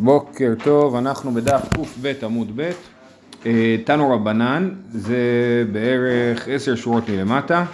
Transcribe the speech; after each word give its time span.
בוקר 0.00 0.52
טוב, 0.64 0.96
אנחנו 0.96 1.30
בדף 1.30 1.62
קב 1.72 2.24
עמוד 2.24 2.52
ב', 2.56 2.70
אה, 3.46 3.76
תנו 3.84 4.10
רבנן, 4.10 4.70
זה 4.90 5.16
בערך 5.72 6.48
עשר 6.48 6.74
שורות 6.74 7.08
מלמטה, 7.08 7.64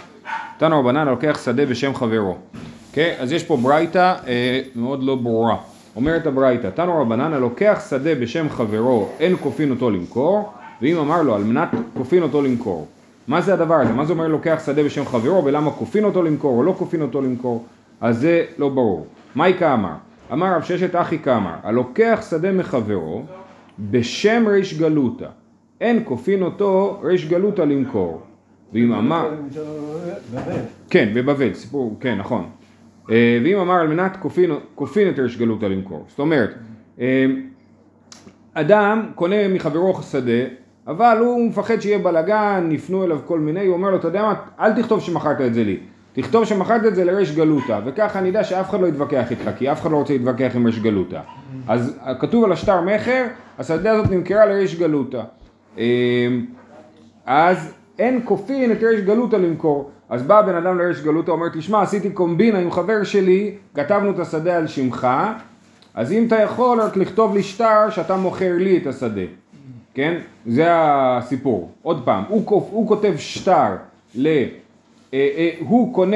תנו 0.57 0.79
רבנן 0.79 1.07
לוקח 1.07 1.39
שדה 1.45 1.65
בשם 1.65 1.95
חברו, 1.95 2.31
okay, 2.31 2.57
אוקיי? 2.89 3.15
אז 3.19 3.31
יש 3.31 3.43
פה 3.43 3.57
ברייתא 3.57 4.15
אה, 4.27 4.61
מאוד 4.75 5.03
לא 5.03 5.15
ברורה, 5.15 5.57
אומרת 5.95 6.27
הברייתא, 6.27 6.69
תנו 6.75 7.01
רבנן 7.01 7.33
הלוקח 7.33 7.85
שדה 7.89 8.15
בשם 8.15 8.49
חברו 8.49 9.09
אין 9.19 9.37
כופין 9.37 9.71
אותו 9.71 9.89
למכור, 9.89 10.53
ואם 10.81 10.97
אמר 10.97 11.21
לו 11.21 11.35
על 11.35 11.43
מנת 11.43 11.69
כופין 11.97 12.23
אותו 12.23 12.41
למכור, 12.41 12.87
מה 13.27 13.41
זה 13.41 13.53
הדבר 13.53 13.75
הזה? 13.75 13.93
מה 13.93 14.05
זה 14.05 14.13
אומר 14.13 14.27
לוקח 14.27 14.61
שדה 14.65 14.83
בשם 14.83 15.05
חברו 15.05 15.45
ולמה 15.45 15.71
כופין 15.71 16.03
אותו 16.03 16.23
למכור 16.23 16.57
או 16.57 16.63
לא 16.63 16.75
כופין 16.77 17.01
אותו 17.01 17.21
למכור? 17.21 17.65
אז 18.01 18.19
זה 18.19 18.45
לא 18.57 18.69
ברור. 18.69 19.07
מייקה 19.35 19.73
אמר 19.73 19.93
אמר 20.33 20.55
רב 20.55 20.61
ששת 20.61 20.95
אחי 20.95 21.17
קמר, 21.17 21.55
הלוקח 21.63 22.27
שדה 22.29 22.51
מחברו 22.51 23.23
בשם 23.79 24.43
ריש 24.47 24.79
גלותא, 24.79 25.27
אין 25.81 26.01
כופין 26.05 26.43
אותו 26.43 26.99
ריש 27.03 27.25
גלותא 27.25 27.61
למכור. 27.61 28.21
ואם 28.73 28.93
אמר... 28.93 29.29
כן, 30.89 31.11
בבבל, 31.13 31.53
סיפור, 31.53 31.97
כן, 31.99 32.17
נכון. 32.17 32.49
אה, 33.11 33.39
ואם 33.43 33.57
אמר 33.57 33.73
על 33.73 33.87
מנת 33.87 34.17
כופין, 34.75 35.09
את 35.09 35.19
ריש 35.19 35.37
גלותא 35.37 35.65
למכור. 35.65 36.05
זאת 36.07 36.19
אומרת, 36.19 36.49
אה, 36.99 37.25
אדם 38.53 39.05
קונה 39.15 39.47
מחברו 39.47 40.01
שדה, 40.03 40.31
אבל 40.87 41.17
הוא 41.19 41.47
מפחד 41.47 41.79
שיהיה 41.79 41.99
בלאגן, 41.99 42.69
יפנו 42.71 43.03
אליו 43.03 43.19
כל 43.25 43.39
מיני, 43.39 43.65
הוא 43.65 43.73
אומר 43.73 43.89
לו, 43.89 43.97
אתה 43.97 44.07
יודע 44.07 44.21
מה, 44.21 44.33
אל 44.59 44.81
תכתוב 44.81 45.01
שמכרת 45.01 45.41
את 45.41 45.53
זה 45.53 45.63
לי. 45.63 45.79
תכתוב 46.15 46.45
שמכרת 46.45 46.85
את 46.85 46.95
זה 46.95 47.05
לריש 47.05 47.35
גלותא, 47.35 47.79
וככה 47.85 48.25
יודע 48.25 48.43
שאף 48.43 48.69
אחד 48.69 48.81
לא 48.81 48.87
יתווכח 48.87 49.31
איתך, 49.31 49.49
כי 49.57 49.71
אף 49.71 49.81
אחד 49.81 49.91
לא 49.91 49.97
רוצה 49.97 50.13
להתווכח 50.13 50.51
עם 50.55 50.65
ריש 50.65 50.79
גלותא. 50.79 51.19
אז 51.67 51.99
כתוב 52.19 52.43
על 52.43 52.51
השטר 52.51 52.81
מכר, 52.81 53.25
השדה 53.59 53.91
הזאת 53.91 54.11
נמכרה 54.11 54.45
לריש 54.45 54.75
גלותא. 54.75 55.21
אמ, 55.77 55.83
אז 57.25 57.73
אין 57.99 58.21
כופין 58.25 58.71
את 58.71 58.83
ריש 58.83 59.01
גלותא 59.01 59.35
למכור. 59.35 59.91
אז 60.09 60.23
בא 60.23 60.41
בן 60.41 60.55
אדם 60.55 60.77
לריש 60.77 61.01
גלותא, 61.01 61.31
אומר, 61.31 61.49
תשמע, 61.53 61.81
עשיתי 61.81 62.09
קומבינה 62.09 62.59
עם 62.59 62.71
חבר 62.71 63.03
שלי, 63.03 63.55
כתבנו 63.73 64.11
את 64.11 64.19
השדה 64.19 64.57
על 64.57 64.67
שמך, 64.67 65.07
אז 65.93 66.11
אם 66.11 66.27
אתה 66.27 66.35
יכול 66.35 66.81
רק 66.81 66.97
לכתוב 66.97 67.35
לי 67.35 67.43
שטר 67.43 67.89
שאתה 67.89 68.15
מוכר 68.15 68.53
לי 68.57 68.77
את 68.77 68.87
השדה, 68.87 69.21
כן? 69.93 70.17
זה 70.45 70.65
הסיפור. 70.69 71.71
עוד 71.81 72.01
פעם, 72.05 72.23
הוא, 72.27 72.43
הוא 72.47 72.87
כותב 72.87 73.13
שטר 73.17 73.75
ל... 74.15 74.27
אה, 75.15 75.29
אה, 75.37 75.49
הוא 75.59 75.93
קונה, 75.93 76.15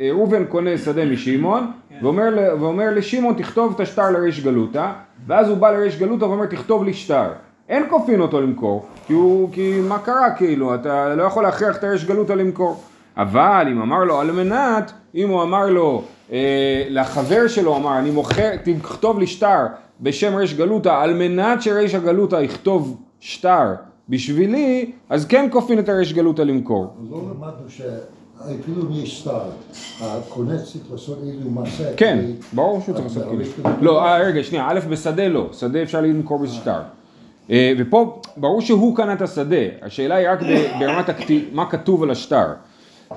אה, 0.00 0.10
ראובן 0.12 0.44
קונה 0.44 0.78
שדה 0.78 1.04
משמעון 1.04 1.70
כן. 1.88 1.98
ואומר, 2.02 2.56
ואומר 2.60 2.86
לשמעון 2.94 3.34
תכתוב 3.34 3.72
את 3.74 3.80
השטר 3.80 4.10
לריש 4.10 4.40
גלותא 4.44 4.92
ואז 5.26 5.48
הוא 5.48 5.56
בא 5.56 5.70
לריש 5.70 5.98
גלותא 5.98 6.24
ואומר 6.24 6.46
תכתוב 6.46 6.84
לי 6.84 6.94
שטר 6.94 7.28
אין 7.68 7.84
כופין 7.90 8.20
אותו 8.20 8.40
למכור 8.40 8.86
כי, 9.06 9.12
הוא, 9.12 9.48
כי 9.52 9.80
מה 9.88 9.98
קרה 9.98 10.30
כאילו 10.30 10.74
אתה 10.74 11.14
לא 11.14 11.22
יכול 11.22 11.42
להכריח 11.42 11.76
את 11.76 11.84
הריש 11.84 12.04
גלותא 12.04 12.32
למכור 12.32 12.80
אבל 13.16 13.66
אם 13.70 13.80
אמר 13.80 14.04
לו 14.04 14.20
על 14.20 14.32
מנת 14.32 14.92
אם 15.14 15.28
הוא 15.28 15.42
אמר 15.42 15.66
לו 15.66 16.02
אה, 16.32 16.84
לחבר 16.88 17.48
שלו 17.48 17.76
אמר 17.76 17.98
אני 17.98 18.10
מוכר 18.10 18.50
תכתוב 18.82 19.18
לי 19.18 19.26
שטר 19.26 19.66
בשם 20.00 20.34
ריש 20.36 20.54
גלותא 20.54 21.02
על 21.02 21.14
מנת 21.14 21.62
שריש 21.62 21.94
הגלותא 21.94 22.36
יכתוב 22.36 23.00
שטר 23.20 23.74
בשבילי 24.08 24.92
אז 25.08 25.26
כן 25.26 25.48
כופין 25.52 25.78
את 25.78 25.88
הריש 25.88 26.12
גלותא 26.12 26.42
למכור. 26.42 26.94
לא 27.10 27.18
למדנו 27.18 27.68
אפילו 28.44 28.82
אם 28.82 28.92
יש 28.92 29.20
שטר, 29.20 29.40
הקונה 30.00 30.58
צריך 30.58 30.84
לעשות 30.92 31.18
איזה 31.22 31.50
מעשה. 31.50 31.96
כן, 31.96 32.24
ברור 32.52 32.80
שהוא 32.80 32.94
צריך 32.94 33.06
לעשות 33.06 33.24
כאילו. 33.28 33.70
לא, 33.80 34.04
אה, 34.04 34.18
רגע, 34.18 34.42
שנייה, 34.42 34.68
א', 34.70 34.80
בשדה 34.90 35.28
לא, 35.28 35.48
שדה 35.52 35.82
אפשר 35.82 36.00
למכור 36.00 36.38
בשטר. 36.38 36.80
אה, 37.50 37.72
ופה, 37.78 38.20
ברור 38.36 38.60
שהוא 38.60 38.96
קנה 38.96 39.12
את 39.12 39.22
השדה, 39.22 39.56
השאלה 39.82 40.14
היא 40.14 40.28
רק 40.30 40.40
ברמת 40.80 41.06
מה 41.52 41.70
כתוב 41.70 42.02
על 42.02 42.10
השטר. 42.10 42.46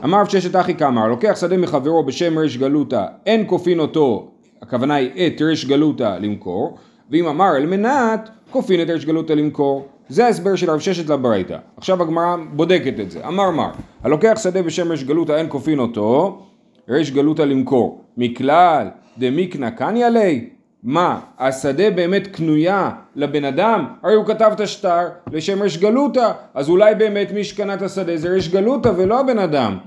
אמר 0.03 0.21
רב 0.21 0.27
ששת 0.27 0.55
אחי 0.55 0.73
קמר, 0.73 1.07
לוקח 1.07 1.37
שדה 1.39 1.57
מחברו 1.57 2.03
בשם 2.03 2.37
ריש 2.37 2.57
גלותא, 2.57 3.05
אין 3.25 3.43
כופין 3.47 3.79
אותו, 3.79 4.27
הכוונה 4.61 4.95
היא 4.95 5.27
את 5.27 5.41
ריש 5.41 5.65
גלותא 5.65 6.17
למכור, 6.21 6.77
ואם 7.11 7.27
אמר 7.27 7.57
אל 7.57 7.65
מנת, 7.65 8.29
כופין 8.51 8.81
את 8.81 8.89
ריש 8.89 9.05
גלותא 9.05 9.33
למכור. 9.33 9.87
זה 10.09 10.25
ההסבר 10.25 10.55
של 10.55 10.71
רב 10.71 10.79
ששת 10.79 11.09
לברייתא. 11.09 11.57
עכשיו 11.77 12.01
הגמרא 12.01 12.35
בודקת 12.53 12.99
את 12.99 13.11
זה. 13.11 13.27
אמר 13.27 13.51
מר, 13.51 13.69
הלוקח 14.03 14.33
שדה 14.43 14.61
בשם 14.61 14.91
ריש 14.91 15.03
גלותא 15.03 15.31
אין 15.31 15.45
כופין 15.49 15.79
אותו, 15.79 16.41
ריש 16.89 17.11
גלותא 17.11 17.41
למכור. 17.41 18.01
מכלל 18.17 18.87
דמיקנא 19.17 19.69
קניא 19.69 20.07
ליה? 20.07 20.39
מה, 20.83 21.19
השדה 21.39 21.91
באמת 21.91 22.27
קנויה 22.27 22.91
לבן 23.15 23.45
אדם? 23.45 23.85
הרי 24.03 24.13
הוא 24.13 24.25
כתב 24.25 24.49
את 24.53 24.59
השטר 24.59 25.07
לשם 25.31 25.61
ריש 25.61 25.77
גלותא, 25.77 26.31
אז 26.53 26.69
אולי 26.69 26.95
באמת 26.95 27.31
מי 27.31 27.43
שקנה 27.43 27.73
את 27.73 27.81
השדה 27.81 28.17
זה 28.17 28.29
ריש 28.29 28.49
גלותא 28.49 28.91
ולא 28.97 29.19
הבן 29.19 29.39
אדם. 29.39 29.77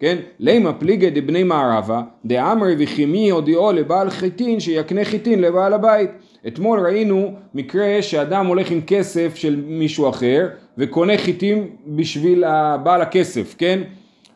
כן? 0.00 0.16
לימה 0.38 0.72
פליגי 0.72 1.10
דבני 1.10 1.42
מערבה, 1.42 2.02
דאמרי 2.24 2.74
וכימי 2.78 3.30
הודיעו 3.30 3.72
לבעל 3.72 4.10
חיטין 4.10 4.60
שיקנה 4.60 5.04
חיטין 5.04 5.40
לבעל 5.40 5.72
הבית. 5.72 6.10
אתמול 6.46 6.80
ראינו 6.80 7.34
מקרה 7.54 8.02
שאדם 8.02 8.46
הולך 8.46 8.70
עם 8.70 8.80
כסף 8.86 9.34
של 9.34 9.62
מישהו 9.66 10.08
אחר 10.08 10.48
וקונה 10.78 11.18
חיטים 11.18 11.66
בשביל 11.86 12.44
בעל 12.82 13.02
הכסף, 13.02 13.54
כן? 13.58 13.80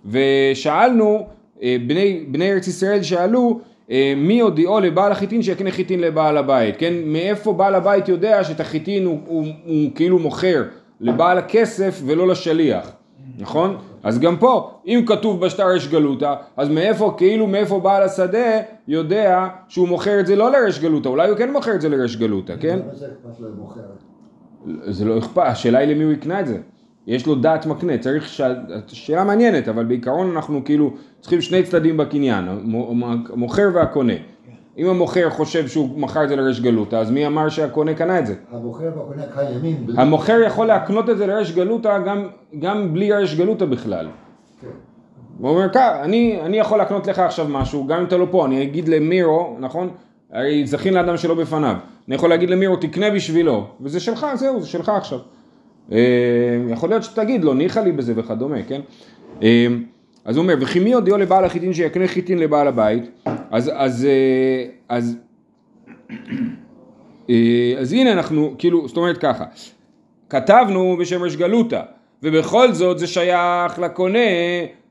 ושאלנו, 0.07 1.27
אה, 1.63 1.77
בני, 1.87 2.25
בני 2.29 2.53
ארץ 2.53 2.67
ישראל 2.67 3.03
שאלו 3.03 3.61
אה, 3.91 4.13
מי 4.17 4.41
הודיעו 4.41 4.81
לבעל 4.81 5.13
החיטין 5.13 5.43
שיקנה 5.43 5.71
חיטין 5.71 6.01
לבעל 6.01 6.37
הבית, 6.37 6.77
כן? 6.77 6.95
מאיפה 7.05 7.53
בעל 7.53 7.75
הבית 7.75 8.09
יודע 8.09 8.45
שאת 8.45 8.61
החיטין 8.61 9.05
הוא, 9.05 9.19
הוא, 9.27 9.47
הוא 9.65 9.91
כאילו 9.95 10.19
מוכר 10.19 10.63
לבעל 11.01 11.39
הכסף 11.39 12.03
ולא 12.07 12.29
לשליח, 12.29 12.93
נכון? 13.39 13.77
אז 14.03 14.19
גם 14.19 14.37
פה, 14.37 14.71
אם 14.87 15.05
כתוב 15.07 15.41
בשטר 15.41 15.73
יש 15.77 15.89
גלותא, 15.89 16.35
אז 16.57 16.69
מאיפה, 16.69 17.15
כאילו 17.17 17.47
מאיפה 17.47 17.81
בעל 17.81 18.03
השדה 18.03 18.61
יודע 18.89 19.49
שהוא 19.69 19.89
מוכר 19.89 20.21
את 20.21 20.27
זה 20.27 20.37
לא 20.37 20.53
לרש 20.53 20.79
גלותא, 20.79 21.09
אולי 21.09 21.29
הוא 21.29 21.39
כן 21.39 21.53
מוכר 21.53 21.75
את 21.75 21.81
זה 21.81 21.89
לרש 21.89 22.17
גלותא, 22.17 22.55
כן? 22.61 22.79
זה 24.87 25.05
לא 25.05 25.19
אכפת, 25.19 25.43
השאלה 25.47 25.79
היא 25.79 25.95
למי 25.95 26.05
הוא 26.05 26.13
יקנה 26.13 26.41
את 26.41 26.47
זה. 26.47 26.59
יש 27.07 27.27
לו 27.27 27.35
דעת 27.35 27.67
מקנה, 27.67 27.99
צריך, 27.99 28.29
ש... 28.29 28.41
שאלה 28.87 29.25
מעניינת, 29.25 29.69
אבל 29.69 29.85
בעיקרון 29.85 30.31
אנחנו 30.37 30.65
כאילו 30.65 30.95
צריכים 31.21 31.41
שני 31.41 31.63
צדדים 31.63 31.97
בקניין, 31.97 32.49
המוכר 33.33 33.69
והקונה. 33.75 34.13
אם 34.79 34.87
המוכר 34.87 35.31
חושב 35.31 35.69
שהוא 35.69 36.01
מכר 36.01 36.25
את 36.25 36.29
זה 36.29 36.37
לרש 36.37 36.61
גלותא, 36.61 36.97
אז 36.97 37.11
מי 37.11 37.27
אמר 37.27 37.49
שהקונה 37.49 37.95
קנה 37.95 38.19
את 38.19 38.27
זה? 38.27 38.35
המוכר 38.53 38.85
והקונה 38.85 39.23
קיימים. 39.35 39.87
המוכר 39.97 40.41
יכול 40.47 40.67
להקנות 40.67 41.11
את 41.11 41.19
זה 41.19 41.27
לרש 41.27 41.53
גלותא 41.53 41.99
גם, 41.99 42.29
גם 42.59 42.95
בלי 42.95 43.13
רש 43.13 43.35
גלותא 43.35 43.65
בכלל. 43.65 44.09
כן. 44.61 44.69
הוא 45.39 45.51
אומר 45.51 45.69
ככה, 45.69 46.05
אני, 46.05 46.41
אני 46.41 46.59
יכול 46.59 46.79
להקנות 46.79 47.07
לך 47.07 47.19
עכשיו 47.19 47.47
משהו, 47.49 47.87
גם 47.87 47.99
אם 47.99 48.05
אתה 48.05 48.17
לא 48.17 48.27
פה, 48.31 48.47
אני 48.47 48.63
אגיד 48.63 48.89
למירו, 48.89 49.57
נכון? 49.61 49.91
הרי 50.33 50.67
זכין 50.67 50.95
לאדם 50.95 51.17
שלא 51.17 51.35
בפניו. 51.35 51.77
אני 52.09 52.15
יכול 52.15 52.31
להגיד 52.31 52.51
למירו, 52.51 52.77
תקנה 52.77 53.11
בשבילו, 53.11 53.67
וזה 53.81 54.01
שלך, 54.01 54.27
זהו, 54.35 54.61
זה 54.61 54.69
שלך 54.69 54.89
עכשיו. 54.89 55.19
אה, 55.93 55.99
יכול 56.69 56.89
להיות 56.89 57.03
שתגיד 57.03 57.45
לו, 57.45 57.55
ניחא 57.55 57.81
לי 57.81 57.93
בזה 57.93 58.13
וכדומה, 58.17 58.63
כן? 58.69 58.81
אז 60.25 60.37
הוא 60.37 60.43
אומר, 60.43 60.55
וכי 60.61 60.81
מי 60.81 60.93
הודיעו 60.93 61.19
לבעל 61.19 61.45
החיטין 61.45 61.73
שיקנה 61.73 62.09
חיטין 62.09 62.39
לבעל 62.39 62.69
הבית? 62.69 63.11
אז, 63.51 63.71
אז, 63.75 64.05
אה, 64.05 64.65
אז, 64.89 65.17
אה, 67.31 67.75
אז 67.79 67.93
הנה 67.93 68.13
אנחנו, 68.13 68.55
כאילו, 68.59 68.89
זאת 68.89 68.97
אומרת 68.97 69.19
ככה, 69.19 69.45
כתבנו 70.31 70.97
בשם 71.01 71.23
רש 71.23 71.37
גלותא, 71.37 71.83
ובכל 72.23 72.73
זאת 72.73 72.99
זה 72.99 73.07
שייך 73.07 73.79
לקונה, 73.79 74.19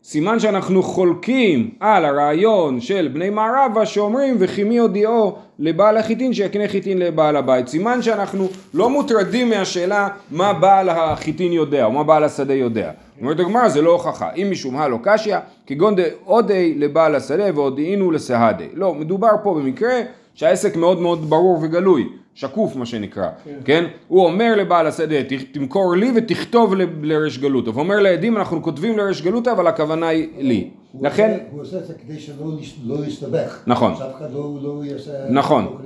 סימן 0.04 0.40
שאנחנו 0.40 0.84
חולקים 0.84 1.70
על 1.80 2.06
הרעיון 2.06 2.82
של 2.82 3.10
בני 3.14 3.30
מערבה 3.30 3.86
שאומרים 3.86 4.36
וכי 4.40 4.64
מי 4.64 4.78
הודיעו 4.78 5.36
לבעל 5.60 5.98
החיטין 5.98 6.34
שיקנה 6.34 6.68
חיטין 6.68 6.98
לבעל 6.98 7.36
הבית. 7.36 7.68
סימן 7.68 8.02
שאנחנו 8.02 8.48
לא 8.74 8.90
מוטרדים 8.90 9.50
מהשאלה 9.50 10.08
מה 10.32 10.54
בעל 10.54 10.90
החיטין 10.90 11.54
יודע 11.54 11.86
או 11.86 11.92
מה 11.92 12.04
בעל 12.04 12.24
השדה 12.24 12.54
יודע. 12.54 12.92
אומרת 13.22 13.40
הגמרא 13.40 13.70
זה 13.70 13.82
לא 13.82 13.92
הוכחה, 13.92 14.30
אם 14.34 14.48
משום 14.52 14.78
הלא 14.78 14.98
קשיא, 15.04 15.38
כגון 15.68 15.96
דאודי 15.96 16.74
לבעל 16.78 17.16
השדה 17.16 17.46
והודיעינו 17.56 18.12
לסהדי. 18.12 18.68
לא, 18.74 18.94
מדובר 18.94 19.32
פה 19.44 19.54
במקרה 19.54 20.02
שהעסק 20.34 20.76
מאוד 20.76 21.00
מאוד 21.00 21.30
ברור 21.30 21.60
וגלוי, 21.62 22.10
שקוף 22.36 22.76
מה 22.76 22.86
שנקרא, 22.86 23.30
כן? 23.44 23.60
כן? 23.66 23.86
הוא 24.08 24.26
אומר 24.26 24.56
לבעל 24.56 24.88
השדה, 24.88 25.16
תמכור 25.52 25.96
לי 25.96 26.12
ותכתוב 26.16 26.74
לריש 27.02 27.40
גלותא, 27.40 27.70
ואומר 27.70 28.00
לעדים 28.00 28.38
אנחנו 28.38 28.64
כותבים 28.64 28.98
לריש 28.98 29.22
גלותא 29.22 29.50
אבל 29.50 29.68
הכוונה 29.68 30.08
היא 30.08 30.28
לי. 30.38 30.70
הוא 30.92 31.06
לכן... 31.06 31.32
עושה, 31.32 31.44
הוא 31.52 31.62
עושה 31.62 31.78
את 31.78 31.86
זה 31.86 31.94
כדי 31.94 32.20
שלא 32.20 32.46
לא 32.86 33.06
יסתבך. 33.06 33.64
נכון. 33.68 33.96
שאף 33.96 34.16
אחד 34.18 34.34
לא, 34.34 34.58
לא 34.62 34.82
יעשה... 34.86 35.12
נכון. 35.30 35.78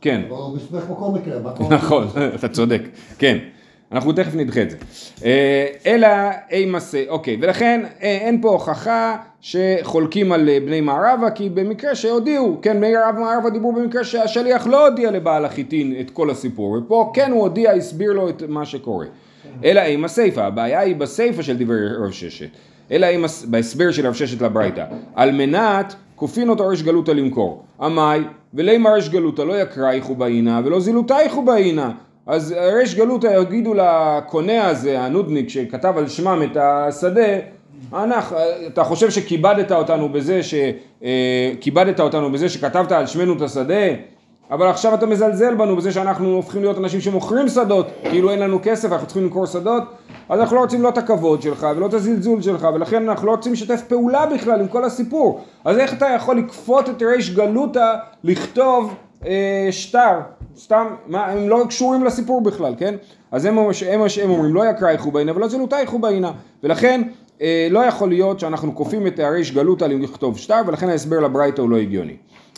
כן. 0.00 0.20
אבל 0.28 0.36
הוא 0.36 0.56
מסתבך 0.56 0.84
בכל 0.84 1.10
מקרה. 1.10 1.52
נכון, 1.70 2.06
אתה 2.36 2.48
צודק, 2.48 2.82
כן. 3.18 3.38
אנחנו 3.92 4.12
תכף 4.12 4.34
נדחה 4.34 4.62
את 4.62 4.70
זה. 4.70 4.76
אה, 5.24 5.66
אלא 5.86 6.08
אי 6.50 6.66
מסה, 6.66 7.02
אוקיי, 7.08 7.36
ולכן 7.40 7.80
אה, 8.02 8.08
אין 8.08 8.42
פה 8.42 8.50
הוכחה 8.50 9.16
שחולקים 9.40 10.32
על 10.32 10.48
אה, 10.48 10.58
בני 10.60 10.80
מערבה, 10.80 11.30
כי 11.30 11.48
במקרה 11.48 11.94
שהודיעו, 11.94 12.58
כן, 12.62 12.80
בני 12.80 12.92
מערבה 13.18 13.50
דיברו 13.50 13.72
במקרה 13.72 14.04
שהשליח 14.04 14.66
לא 14.66 14.88
הודיע 14.88 15.10
לבעל 15.10 15.44
החיטין 15.44 15.94
את 16.00 16.10
כל 16.10 16.30
הסיפור, 16.30 16.72
ופה 16.72 17.10
כן 17.14 17.30
הוא 17.30 17.40
הודיע, 17.40 17.72
הסביר 17.72 18.12
לו 18.12 18.28
את 18.28 18.42
מה 18.48 18.66
שקורה. 18.66 19.06
אלא 19.64 19.80
עם 19.80 20.04
הסיפא, 20.04 20.40
הבעיה 20.40 20.80
היא 20.80 20.96
בסיפא 20.96 21.42
של 21.42 21.56
דברי 21.58 21.96
רב 21.96 22.10
ששת, 22.10 22.48
אלא 22.90 23.06
עם 23.06 23.24
הס... 23.24 23.44
בהסבר 23.44 23.90
של 23.90 24.06
רב 24.06 24.14
ששת 24.14 24.42
לברייתא, 24.42 24.84
על 25.14 25.32
מנת 25.32 25.94
כופין 26.16 26.48
אותו 26.48 26.68
ריש 26.68 26.82
גלותא 26.82 27.10
למכור. 27.10 27.64
עמאי, 27.80 28.20
ולימר 28.54 28.92
ריש 28.92 29.08
גלותא 29.08 29.42
לא 29.42 29.62
יקרייכו 29.62 30.14
באינה 30.14 30.60
ולא 30.64 30.80
זילותייכו 30.80 31.42
באינה. 31.42 31.90
אז 32.30 32.54
ריש 32.72 32.94
גלותא 32.94 33.26
יגידו 33.26 33.74
לקונה 33.74 34.66
הזה, 34.66 35.00
הנודניק 35.00 35.48
שכתב 35.48 35.94
על 35.96 36.08
שמם 36.08 36.42
את 36.50 36.56
השדה, 36.60 37.38
אנחנו, 37.92 38.36
אתה 38.66 38.84
חושב 38.84 39.10
שכיבדת 39.10 39.72
אותנו 39.72 40.08
בזה 40.08 40.42
ש... 40.42 40.54
אה, 41.04 41.52
כיבדת 41.60 42.00
אותנו 42.00 42.32
בזה 42.32 42.48
שכתבת 42.48 42.92
על 42.92 43.06
שמנו 43.06 43.36
את 43.36 43.42
השדה? 43.42 43.84
אבל 44.50 44.66
עכשיו 44.66 44.94
אתה 44.94 45.06
מזלזל 45.06 45.54
בנו 45.54 45.76
בזה 45.76 45.92
שאנחנו 45.92 46.34
הופכים 46.34 46.62
להיות 46.62 46.78
אנשים 46.78 47.00
שמוכרים 47.00 47.48
שדות, 47.48 47.86
כאילו 48.02 48.30
אין 48.30 48.38
לנו 48.38 48.58
כסף, 48.62 48.92
אנחנו 48.92 49.06
צריכים 49.06 49.24
למכור 49.24 49.46
שדות, 49.46 49.82
אז 50.28 50.40
אנחנו 50.40 50.56
לא 50.56 50.60
רוצים 50.60 50.82
לא 50.82 50.88
את 50.88 50.98
הכבוד 50.98 51.42
שלך 51.42 51.66
ולא 51.76 51.86
את 51.86 51.94
הזלזול 51.94 52.42
שלך, 52.42 52.68
ולכן 52.74 53.08
אנחנו 53.08 53.26
לא 53.26 53.32
רוצים 53.32 53.52
לשתף 53.52 53.82
פעולה 53.88 54.26
בכלל 54.26 54.60
עם 54.60 54.68
כל 54.68 54.84
הסיפור. 54.84 55.40
אז 55.64 55.78
איך 55.78 55.92
אתה 55.92 56.06
יכול 56.16 56.38
לכפות 56.38 56.88
את 56.88 57.02
ריש 57.02 57.30
גלותא 57.30 57.94
לכתוב 58.24 58.88
אה, 58.88 59.09
שטר, 59.70 60.20
סתם, 60.56 60.86
מה, 61.06 61.26
הם 61.26 61.48
לא 61.48 61.64
קשורים 61.68 62.04
לסיפור 62.04 62.40
בכלל, 62.40 62.74
כן? 62.78 62.94
אז 63.30 63.44
הם, 63.44 63.58
הם, 63.58 63.64
הם, 63.90 64.00
הם 64.22 64.30
אומרים 64.30 64.54
לא 64.54 64.70
יקרא 64.70 64.88
איכו 64.88 65.10
בעינה 65.10 65.36
ולא 65.36 65.48
זלותה 65.48 65.78
איכו 65.78 65.98
בעינה, 65.98 66.32
ולכן 66.62 67.02
אה, 67.42 67.68
לא 67.70 67.80
יכול 67.80 68.08
להיות 68.08 68.40
שאנחנו 68.40 68.74
כופים 68.74 69.06
את 69.06 69.18
הריש 69.18 69.52
גלותא 69.52 69.84
לכתוב 69.84 70.38
שטר, 70.38 70.60
ולכן 70.66 70.88
ההסבר 70.88 71.20
לברייתא 71.20 71.60
הוא 71.60 71.70
לא 71.70 71.76
הגיוני. 71.76 72.16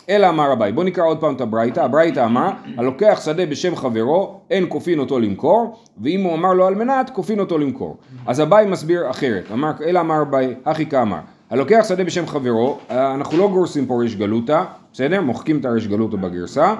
אלא 0.09 0.29
אמר 0.29 0.53
אביי, 0.53 0.71
בוא 0.71 0.83
נקרא 0.83 1.05
עוד 1.05 1.19
פעם 1.19 1.35
את 1.35 1.41
הברייתא, 1.41 1.79
הברייתא 1.79 2.25
אמר, 2.25 2.49
הלוקח 2.77 3.21
שדה 3.25 3.45
בשם 3.45 3.75
חברו, 3.75 4.39
אין 4.51 4.65
כופין 4.69 4.99
אותו 4.99 5.19
למכור, 5.19 5.79
ואם 6.01 6.23
הוא 6.23 6.33
אמר 6.33 6.53
לו 6.53 6.67
על 6.67 6.75
מנת, 6.75 7.09
כופין 7.09 7.39
אותו 7.39 7.57
למכור. 7.57 7.97
אז 8.25 8.41
אביי 8.41 8.65
מסביר 8.65 9.09
אחרת, 9.09 9.43
אלא 9.85 9.99
אמר 9.99 10.21
אביי, 10.21 10.55
הכי 10.65 10.85
כאמר, 10.85 11.19
הלוקח 11.53 11.85
שדה 11.87 12.03
בשם 12.03 12.27
חברו, 12.27 12.79
אנחנו 12.89 13.37
לא 13.37 13.47
גורסים 13.47 13.85
פה 13.85 13.99
ריש 13.99 14.15
גלותא, 14.15 14.63
בסדר? 14.93 15.21
מוחקים 15.21 15.59
את 15.59 15.65
הריש 15.65 15.87
גלותא 15.87 16.17
בגרסה. 16.17 16.75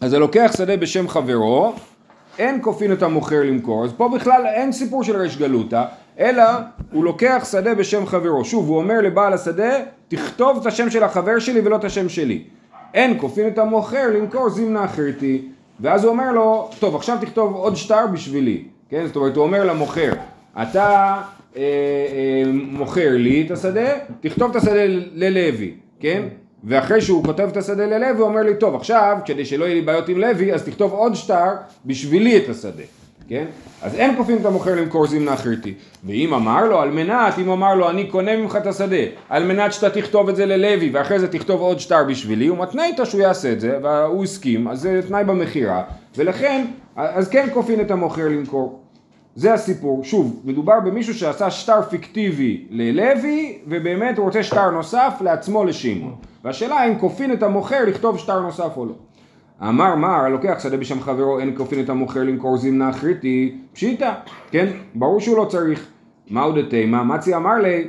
אז 0.00 0.12
הלוקח 0.12 0.52
שדה 0.56 0.76
בשם 0.76 1.08
חברו, 1.08 1.72
אין 2.38 2.58
כופין 2.62 2.92
את 2.92 3.02
המוכר 3.02 3.42
למכור, 3.42 3.84
אז 3.84 3.92
פה 3.96 4.08
בכלל 4.14 4.46
אין 4.46 4.72
סיפור 4.72 5.04
של 5.04 5.16
ריש 5.16 5.36
גלותא, 5.36 5.84
אלא 6.18 6.42
הוא 6.92 7.04
לוקח 7.04 7.48
שדה 7.50 7.74
בשם 7.74 8.06
חברו. 8.06 8.44
שוב, 8.44 8.68
הוא 8.68 8.76
אומר 8.76 9.00
לבעל 9.00 9.32
השדה, 9.32 9.72
תכתוב 10.08 10.60
את 10.60 10.66
השם 10.66 10.90
של 10.90 11.04
החבר 11.04 11.38
שלי 11.38 11.60
ולא 11.60 11.76
את 11.76 11.84
השם 11.84 12.08
שלי. 12.08 12.42
אין 12.94 13.18
כופין 13.20 13.48
את 13.48 13.58
המוכר 13.58 14.10
למכור 14.14 14.50
זימנה 14.50 14.84
אחרתי. 14.84 15.48
ואז 15.80 16.04
הוא 16.04 16.12
אומר 16.12 16.32
לו, 16.32 16.70
טוב, 16.78 16.96
עכשיו 16.96 17.18
תכתוב 17.20 17.54
עוד 17.54 17.76
שטר 17.76 18.06
בשבילי. 18.12 18.64
כן? 18.88 19.06
זאת 19.06 19.16
אומרת, 19.16 19.36
הוא 19.36 19.44
אומר 19.44 19.64
למוכר, 19.64 20.12
אתה 20.62 20.82
אה, 20.82 21.14
אה, 21.14 21.22
מוכר 22.52 23.10
לי 23.10 23.42
את 23.46 23.50
השדה, 23.50 23.88
תכתוב 24.20 24.50
את 24.50 24.56
השדה 24.56 24.84
ללוי, 25.14 25.74
כן? 26.00 26.22
ואחרי 26.64 27.00
שהוא 27.00 27.24
כותב 27.24 27.48
את 27.52 27.56
השדה 27.56 27.86
ללוי, 27.86 28.08
הוא 28.08 28.28
אומר 28.28 28.42
לי, 28.42 28.54
טוב, 28.54 28.74
עכשיו, 28.74 29.18
כדי 29.24 29.44
שלא 29.44 29.64
יהיה 29.64 29.74
לי 29.74 29.80
בעיות 29.80 30.08
עם 30.08 30.18
לוי, 30.18 30.52
אז 30.52 30.62
תכתוב 30.64 30.92
עוד 30.92 31.14
שטר 31.14 31.50
בשבילי 31.86 32.36
את 32.36 32.48
השדה. 32.48 32.82
כן? 33.28 33.44
אז 33.82 33.94
אין 33.94 34.16
כופים 34.16 34.36
את 34.36 34.46
המוכר 34.46 34.74
למכור 34.74 35.06
זימנה 35.06 35.34
אחריתי. 35.34 35.74
ואם 36.04 36.34
אמר 36.34 36.64
לו, 36.64 36.80
על 36.80 36.90
מנת, 36.90 37.38
אם 37.38 37.50
אמר 37.50 37.74
לו, 37.74 37.90
אני 37.90 38.06
קונה 38.06 38.36
ממך 38.36 38.56
את 38.56 38.66
השדה, 38.66 38.96
על 39.28 39.44
מנת 39.44 39.72
שאתה 39.72 39.90
תכתוב 39.90 40.28
את 40.28 40.36
זה 40.36 40.46
ללוי, 40.46 40.90
ואחרי 40.92 41.18
זה 41.18 41.28
תכתוב 41.28 41.60
עוד 41.60 41.80
שטר 41.80 42.04
בשבילי, 42.04 42.46
הוא 42.46 42.58
מתנה 42.58 42.86
איתה 42.86 43.06
שהוא 43.06 43.20
יעשה 43.20 43.52
את 43.52 43.60
זה, 43.60 43.78
והוא 43.82 44.24
הסכים, 44.24 44.68
אז 44.68 44.80
זה 44.80 45.00
תנאי 45.08 45.24
במכירה, 45.24 45.82
ולכן, 46.16 46.64
אז 46.96 47.28
כן 47.28 47.48
כופין 47.52 47.80
את 47.80 47.90
המוכר 47.90 48.28
למכור. 48.28 48.81
זה 49.34 49.54
הסיפור. 49.54 50.04
שוב, 50.04 50.40
מדובר 50.44 50.80
במישהו 50.80 51.14
שעשה 51.14 51.50
שטר 51.50 51.82
פיקטיבי 51.82 52.66
ללוי, 52.70 53.58
ובאמת 53.66 54.18
הוא 54.18 54.26
רוצה 54.26 54.42
שטר 54.42 54.70
נוסף 54.70 55.14
לעצמו 55.20 55.64
לשמעון. 55.64 56.14
והשאלה 56.44 56.86
אם 56.88 56.98
כופין 56.98 57.32
את 57.32 57.42
המוכר 57.42 57.84
לכתוב 57.86 58.18
שטר 58.18 58.40
נוסף 58.40 58.76
או 58.76 58.86
לא. 58.86 58.94
אמר 59.68 59.94
מר, 59.94 60.28
לוקח 60.28 60.58
שדה 60.62 60.76
בשם 60.76 61.00
חברו, 61.00 61.38
אין 61.38 61.54
כופין 61.56 61.80
את 61.80 61.88
המוכר 61.88 62.22
למכור 62.22 62.56
זימנה 62.56 62.90
אחריתי, 62.90 63.58
פשיטא, 63.72 64.12
כן? 64.50 64.66
ברור 64.94 65.20
שהוא 65.20 65.36
לא 65.36 65.44
צריך. 65.44 65.86
מהו 66.30 66.52
דתימה? 66.52 67.02
מצי 67.02 67.36
אמר 67.36 67.54
לי, 67.54 67.88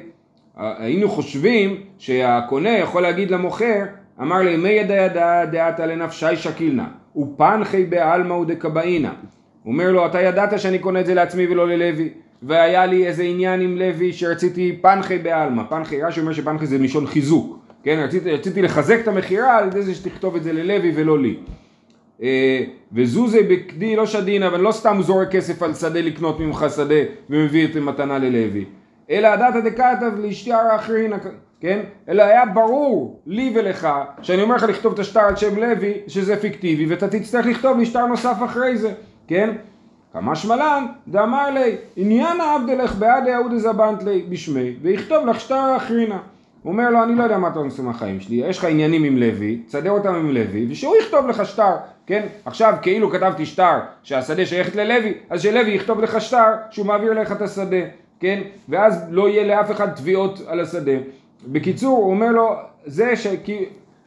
היינו 0.58 1.10
חושבים 1.10 1.76
שהקונה 1.98 2.70
יכול 2.70 3.02
להגיד 3.02 3.32
למוכר, 3.32 3.84
אמר 4.22 4.38
לי, 4.38 4.58
מי 4.58 4.70
ידע 4.70 4.96
ידע 4.96 5.46
דעתה 5.46 5.86
לנפשי 5.86 6.36
שקילנה, 6.36 6.88
ופנחי 7.16 7.86
בעלמא 7.86 8.34
ודקבאינה. 8.34 9.14
אומר 9.66 9.92
לו, 9.92 10.06
אתה 10.06 10.22
ידעת 10.22 10.60
שאני 10.60 10.80
קונה 10.80 11.00
את 11.00 11.06
זה 11.06 11.14
לעצמי 11.14 11.48
ולא 11.48 11.68
ללוי, 11.68 12.10
והיה 12.44 12.86
לי 12.86 13.08
איזה 13.08 13.24
עניין 13.24 13.62
עם 13.62 13.78
לוי 13.78 14.14
שרציתי 14.14 14.80
פנחי 14.82 15.18
בעלמא, 15.18 15.64
פנחי, 15.70 16.02
רש"י 16.02 16.20
אומר 16.20 16.34
שפנחי 16.34 16.66
זה 16.66 16.80
מלשון 16.80 17.08
חיזוק, 17.08 17.60
כן, 17.84 18.04
רציתי, 18.06 18.32
רציתי 18.32 18.62
לחזק 18.62 19.00
את 19.04 19.08
המכירה 19.08 19.58
על 19.58 19.68
ידי 19.68 19.82
זה 19.82 19.96
שתכתוב 19.96 20.36
את 20.36 20.44
זה 20.44 20.54
ללוי 20.54 20.92
ולא 20.96 21.20
לי. 21.20 21.36
אה, 22.24 22.64
וזוזי 22.94 23.44
בקדי 23.44 23.96
לא 23.96 24.06
שדין, 24.06 24.44
אבל 24.44 24.62
לא 24.62 24.72
סתם 24.72 24.98
זורק 25.02 25.32
כסף 25.32 25.64
על 25.64 25.74
שדה 25.74 26.02
לקנות 26.02 26.40
ממך 26.40 26.66
שדה 26.76 26.96
ומביא 27.30 27.68
את 27.68 27.76
המתנה 27.76 28.18
ללוי, 28.18 28.66
אלא 29.10 29.28
הדתא 29.28 29.60
דקתא 29.60 30.10
לאשתי 30.18 30.52
האחרין, 30.54 31.14
כן? 31.60 31.80
אלא 32.10 32.24
היה 32.24 32.46
ברור 32.46 33.22
לי 33.26 33.52
ולך, 33.56 33.88
שאני 34.22 34.42
אומר 34.42 34.56
לך 34.56 34.64
לכתוב 34.64 34.94
את 34.94 35.00
השטר 35.00 35.20
על 35.20 35.36
שם 35.36 35.58
לוי, 35.58 35.94
שזה 36.08 36.38
פיקטיבי, 36.38 36.86
ואתה 36.86 37.08
תצטרך 37.08 37.46
לכתוב 37.46 37.78
לי 37.78 37.86
שטר 37.86 38.06
נוסף 38.06 38.36
אחרי 38.46 38.78
זה, 38.78 38.94
כן? 39.28 39.50
כמה 40.14 40.36
שמלן, 40.36 40.86
דאמר 41.08 41.50
לי, 41.50 41.76
עניין 41.96 42.42
עבדלך 42.42 42.96
בעד 42.96 43.28
יהודה 43.28 43.60
זבנט 43.60 44.04
לי 44.04 44.26
בשמי, 44.30 44.74
ויכתוב 44.82 45.26
לך 45.28 45.40
שטר 45.40 45.78
אחרינה. 45.78 46.20
הוא 46.64 46.72
אומר 46.72 46.90
לו, 46.90 47.04
אני 47.04 47.16
לא 47.16 47.24
יודע 47.24 47.38
מה 47.38 47.48
אתה 47.48 47.60
עושה 47.60 47.84
מהחיים 47.84 48.20
שלי, 48.20 48.36
יש 48.36 48.58
לך 48.58 48.66
עניינים 48.66 49.04
עם 49.04 49.18
לוי, 49.18 49.62
תסדר 49.68 49.92
אותם 49.92 50.16
עם 50.16 50.32
לוי, 50.32 50.68
ושהוא 50.70 50.96
יכתוב 51.02 51.28
לך 51.28 51.46
שטר, 51.46 51.76
כן? 52.06 52.26
עכשיו 52.46 52.74
כאילו 52.82 53.10
כתבתי 53.12 53.46
שטר 53.46 53.80
שהשדה 54.04 54.46
שייכת 54.46 54.76
ללוי, 54.76 55.14
אז 55.30 55.42
שלוי 55.42 55.72
יכתוב 55.72 56.00
לך 56.02 56.22
שטר 56.22 56.54
שהוא 56.72 56.86
מעביר 56.86 57.14
לך 57.14 57.32
את 57.32 57.42
השדה, 57.42 57.78
כן? 58.20 58.42
ואז 58.70 59.06
לא 59.10 59.30
יהיה 59.30 59.44
לאף 59.44 59.72
אחד 59.72 59.90
תביעות 59.90 60.42
על 60.48 60.60
השדה. 60.60 60.92
בקיצור, 61.48 61.98
הוא 61.98 62.12
אומר 62.12 62.32
לו, 62.32 62.56
זה 62.86 63.16
שכי... 63.16 63.66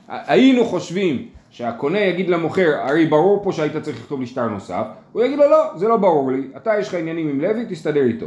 היינו 0.08 0.64
חושבים 0.64 1.28
שהקונה 1.50 2.00
יגיד 2.00 2.28
למוכר, 2.28 2.74
הרי 2.82 3.06
ברור 3.06 3.44
פה 3.44 3.52
שהיית 3.52 3.76
צריך 3.76 3.96
לכתוב 3.96 4.20
לי 4.20 4.26
שטר 4.26 4.48
נוסף, 4.48 4.84
הוא 5.12 5.22
יגיד 5.22 5.38
לו, 5.38 5.50
לא, 5.50 5.70
זה 5.76 5.88
לא 5.88 5.96
ברור 5.96 6.32
לי, 6.32 6.48
אתה 6.56 6.70
יש 6.78 6.88
לך 6.88 6.94
עניינים 6.94 7.28
עם 7.28 7.40
לוי, 7.40 7.64
תסתדר 7.68 8.02
איתו. 8.02 8.26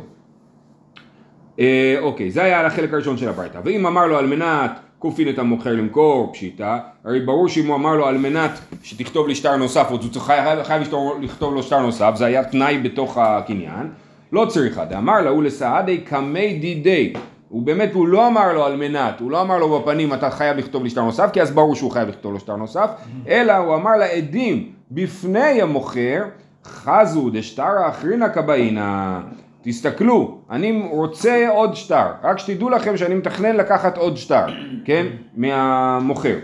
אה, 1.59 1.95
אוקיי, 1.99 2.31
זה 2.31 2.43
היה 2.43 2.59
על 2.59 2.65
החלק 2.65 2.93
הראשון 2.93 3.17
של 3.17 3.29
הברייתא. 3.29 3.59
ואם 3.63 3.85
אמר 3.85 4.07
לו 4.07 4.17
על 4.17 4.27
מנת 4.27 4.79
כופין 4.99 5.29
את 5.29 5.39
המוכר 5.39 5.73
למכור, 5.73 6.33
פשיטה, 6.33 6.79
הרי 7.05 7.19
ברור 7.19 7.47
שאם 7.47 7.67
הוא 7.67 7.75
אמר 7.75 7.95
לו 7.95 8.07
על 8.07 8.17
מנת 8.17 8.51
שתכתוב 8.83 9.27
לי 9.27 9.35
שטר 9.35 9.55
נוסף, 9.55 9.88
אז 9.91 10.15
הוא 10.15 10.21
חייב, 10.21 10.63
חייב 10.63 10.83
לכתוב 11.21 11.53
לו 11.53 11.63
שטר 11.63 11.79
נוסף, 11.79 12.11
זה 12.15 12.25
היה 12.25 12.43
תנאי 12.43 12.77
בתוך 12.77 13.17
הקניין. 13.17 13.88
לא 14.31 14.45
צריכה, 14.45 14.85
דאמר 14.85 15.21
לה 15.21 15.29
הוא 15.29 15.43
לסעדי 15.43 15.97
קמי 15.97 16.53
דידי. 16.53 17.13
הוא 17.50 17.62
באמת, 17.62 17.94
הוא 17.94 18.08
לא 18.08 18.27
אמר 18.27 18.53
לו 18.53 18.65
על 18.65 18.75
מנת, 18.75 19.20
הוא 19.20 19.32
לא 19.32 19.41
אמר 19.41 19.58
לו 19.58 19.79
בפנים 19.79 20.13
אתה 20.13 20.29
חייב 20.29 20.58
לכתוב 20.58 20.84
לי 20.84 20.89
שטר 20.89 21.01
נוסף, 21.01 21.29
כי 21.34 21.41
אז 21.41 21.51
ברור 21.51 21.75
שהוא 21.75 21.91
חייב 21.91 22.10
לכתוב 22.10 22.34
לו 22.34 22.39
שטר 22.39 22.56
נוסף, 22.56 22.89
אלא 23.27 23.53
הוא 23.53 23.75
אמר 23.75 23.91
לעדים 23.98 24.72
בפני 24.91 25.62
המוכר, 25.62 26.24
חזו 26.65 27.29
דשטרה 27.29 27.89
אחרינה 27.89 28.29
קבעינה. 28.29 29.22
תסתכלו, 29.62 30.38
אני 30.50 30.89
רוצה 30.91 31.50
עוד 31.50 31.75
שטר, 31.75 32.06
רק 32.24 32.39
שתדעו 32.39 32.70
לכם 32.70 32.98
שאני 32.98 33.15
מתכנן 33.15 33.56
לקחת 33.56 33.98
עוד 33.98 34.18
שטר, 34.18 34.46
כן? 34.86 35.06
מהמוכר. 35.36 36.36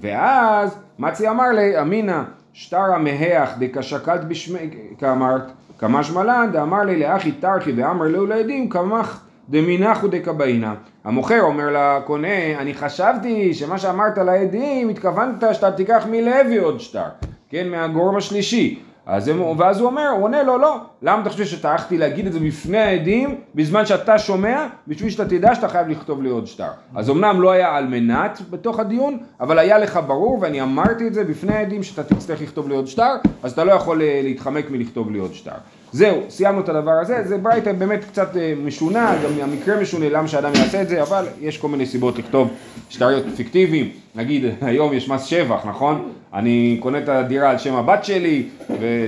ואז 0.00 0.78
מצי 0.98 1.28
אמר 1.28 1.48
לי, 1.48 1.80
אמינא 1.80 2.22
שטר 2.52 2.94
המהח 2.94 3.50
דקשקלת 3.58 4.28
בשמי, 4.28 4.70
כאמרת, 4.98 5.42
כמה 5.78 6.04
שמלן, 6.04 6.50
דאמר 6.52 6.82
לי 6.82 7.00
לאחי 7.00 7.32
טרחי 7.32 7.72
ואמר 7.72 8.08
לו 8.08 8.26
לעדים, 8.26 8.68
כמך 8.68 9.20
דמינך 9.50 10.04
ודקבעינה. 10.04 10.74
המוכר 11.04 11.40
אומר 11.42 11.68
לקונה, 11.72 12.58
אני 12.58 12.74
חשבתי 12.74 13.54
שמה 13.54 13.78
שאמרת 13.78 14.18
לעדים, 14.18 14.88
התכוונת 14.88 15.44
שאתה 15.52 15.72
תיקח 15.72 16.06
מלוי 16.10 16.58
עוד 16.58 16.80
שטר, 16.80 17.08
כן? 17.48 17.68
מהגורם 17.68 18.16
השלישי. 18.16 18.82
אז 19.06 19.28
הם, 19.28 19.40
ואז 19.58 19.80
הוא 19.80 19.86
אומר, 19.86 20.08
הוא 20.08 20.24
עונה 20.24 20.42
לו, 20.42 20.58
לא, 20.58 20.76
למה 21.02 21.22
אתה 21.22 21.30
חושב 21.30 21.44
שטרחתי 21.44 21.98
להגיד 21.98 22.26
את 22.26 22.32
זה 22.32 22.40
בפני 22.40 22.78
העדים, 22.78 23.34
בזמן 23.54 23.86
שאתה 23.86 24.18
שומע, 24.18 24.66
בשביל 24.88 25.10
שאתה 25.10 25.28
תדע 25.28 25.54
שאתה 25.54 25.68
חייב 25.68 25.88
לכתוב 25.88 26.22
לי 26.22 26.28
עוד 26.28 26.46
שטר. 26.46 26.70
אז 26.94 27.10
אמנם 27.10 27.40
לא 27.40 27.50
היה 27.50 27.76
על 27.76 27.86
מנת 27.86 28.40
בתוך 28.50 28.80
הדיון, 28.80 29.18
אבל 29.40 29.58
היה 29.58 29.78
לך 29.78 30.00
ברור, 30.06 30.38
ואני 30.40 30.62
אמרתי 30.62 31.06
את 31.06 31.14
זה 31.14 31.24
בפני 31.24 31.54
העדים, 31.54 31.82
שאתה 31.82 32.02
תצטרך 32.02 32.42
לכתוב 32.42 32.68
לי 32.68 32.74
עוד 32.74 32.86
שטר, 32.86 33.14
אז 33.42 33.52
אתה 33.52 33.64
לא 33.64 33.72
יכול 33.72 34.02
אה, 34.02 34.20
להתחמק 34.24 34.70
מלכתוב 34.70 35.10
לי 35.10 35.18
עוד 35.18 35.34
שטר. 35.34 35.56
זהו, 35.92 36.20
סיימנו 36.28 36.60
את 36.60 36.68
הדבר 36.68 36.90
הזה, 36.90 37.22
זה 37.24 37.38
ברייתא 37.38 37.72
באמת 37.72 38.04
קצת 38.04 38.36
אה, 38.36 38.54
משונה, 38.64 39.16
גם 39.24 39.30
המקרה 39.50 39.80
משונה, 39.80 40.08
למה 40.08 40.28
שאדם 40.28 40.52
יעשה 40.54 40.82
את 40.82 40.88
זה, 40.88 41.02
אבל 41.02 41.26
יש 41.40 41.58
כל 41.58 41.68
מיני 41.68 41.86
סיבות 41.86 42.18
לכתוב 42.18 42.50
שטריות 42.90 43.24
פיקטיביים, 43.36 43.90
נגיד 44.14 44.44
היום 44.60 44.92
יש 44.92 45.08
מס 45.08 45.24
שבח, 45.24 45.66
נכון? 45.66 46.12
אני 46.34 46.78
קונה 46.80 46.98
את 46.98 47.08
הדירה 47.08 47.50
על 47.50 47.58
שם 47.58 47.74
הבת 47.74 48.04
שלי, 48.04 48.48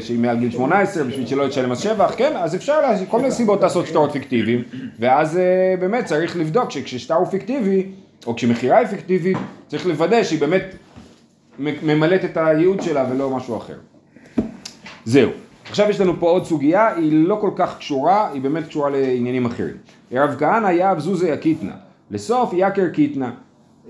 שהיא 0.01 0.19
מעל 0.19 0.39
גיל 0.39 0.51
18, 0.51 1.05
בשביל 1.05 1.27
שלא 1.27 1.43
יתשלם 1.43 1.71
מס 1.71 1.79
שבח, 1.79 2.15
כן, 2.17 2.33
אז 2.37 2.55
אפשר, 2.55 2.81
לה, 2.81 3.07
כל 3.09 3.19
מיני 3.19 3.31
סיבות 3.31 3.63
לעשות 3.63 3.87
שטרות 3.87 4.13
פיקטיביים, 4.13 4.63
ואז 4.99 5.37
אה, 5.37 5.75
באמת 5.81 6.05
צריך 6.05 6.37
לבדוק 6.37 6.71
שכששטר 6.71 7.15
הוא 7.15 7.27
פיקטיבי, 7.27 7.87
או 8.27 8.37
כשמכירה 8.37 8.79
היא 8.79 8.87
פיקטיבית, 8.87 9.37
צריך 9.69 9.87
לוודא 9.87 10.23
שהיא 10.23 10.41
באמת 10.41 10.65
ממלאת 11.59 12.25
את 12.25 12.37
הייעוד 12.37 12.83
שלה 12.83 13.07
ולא 13.11 13.31
משהו 13.31 13.57
אחר. 13.57 13.77
זהו. 15.05 15.31
עכשיו 15.71 15.91
יש 15.91 16.01
לנו 16.01 16.21
פה 16.21 16.31
עוד 16.31 16.45
סוגיה, 16.45 16.95
היא 16.95 17.27
לא 17.27 17.39
כל 17.41 17.51
כך 17.57 17.79
קשורה, 17.79 18.31
היא 18.33 18.43
באמת 18.43 18.69
קשורה 18.69 18.91
לעניינים 18.91 19.47
אחרים. 19.47 19.77
רב 20.13 20.37
כהנא 20.39 20.67
היה 20.67 20.95
זוזי 20.99 21.33
הקיטנה, 21.33 21.73
לסוף 22.11 22.51
יקר 22.57 22.89
קיטנה. 22.89 23.31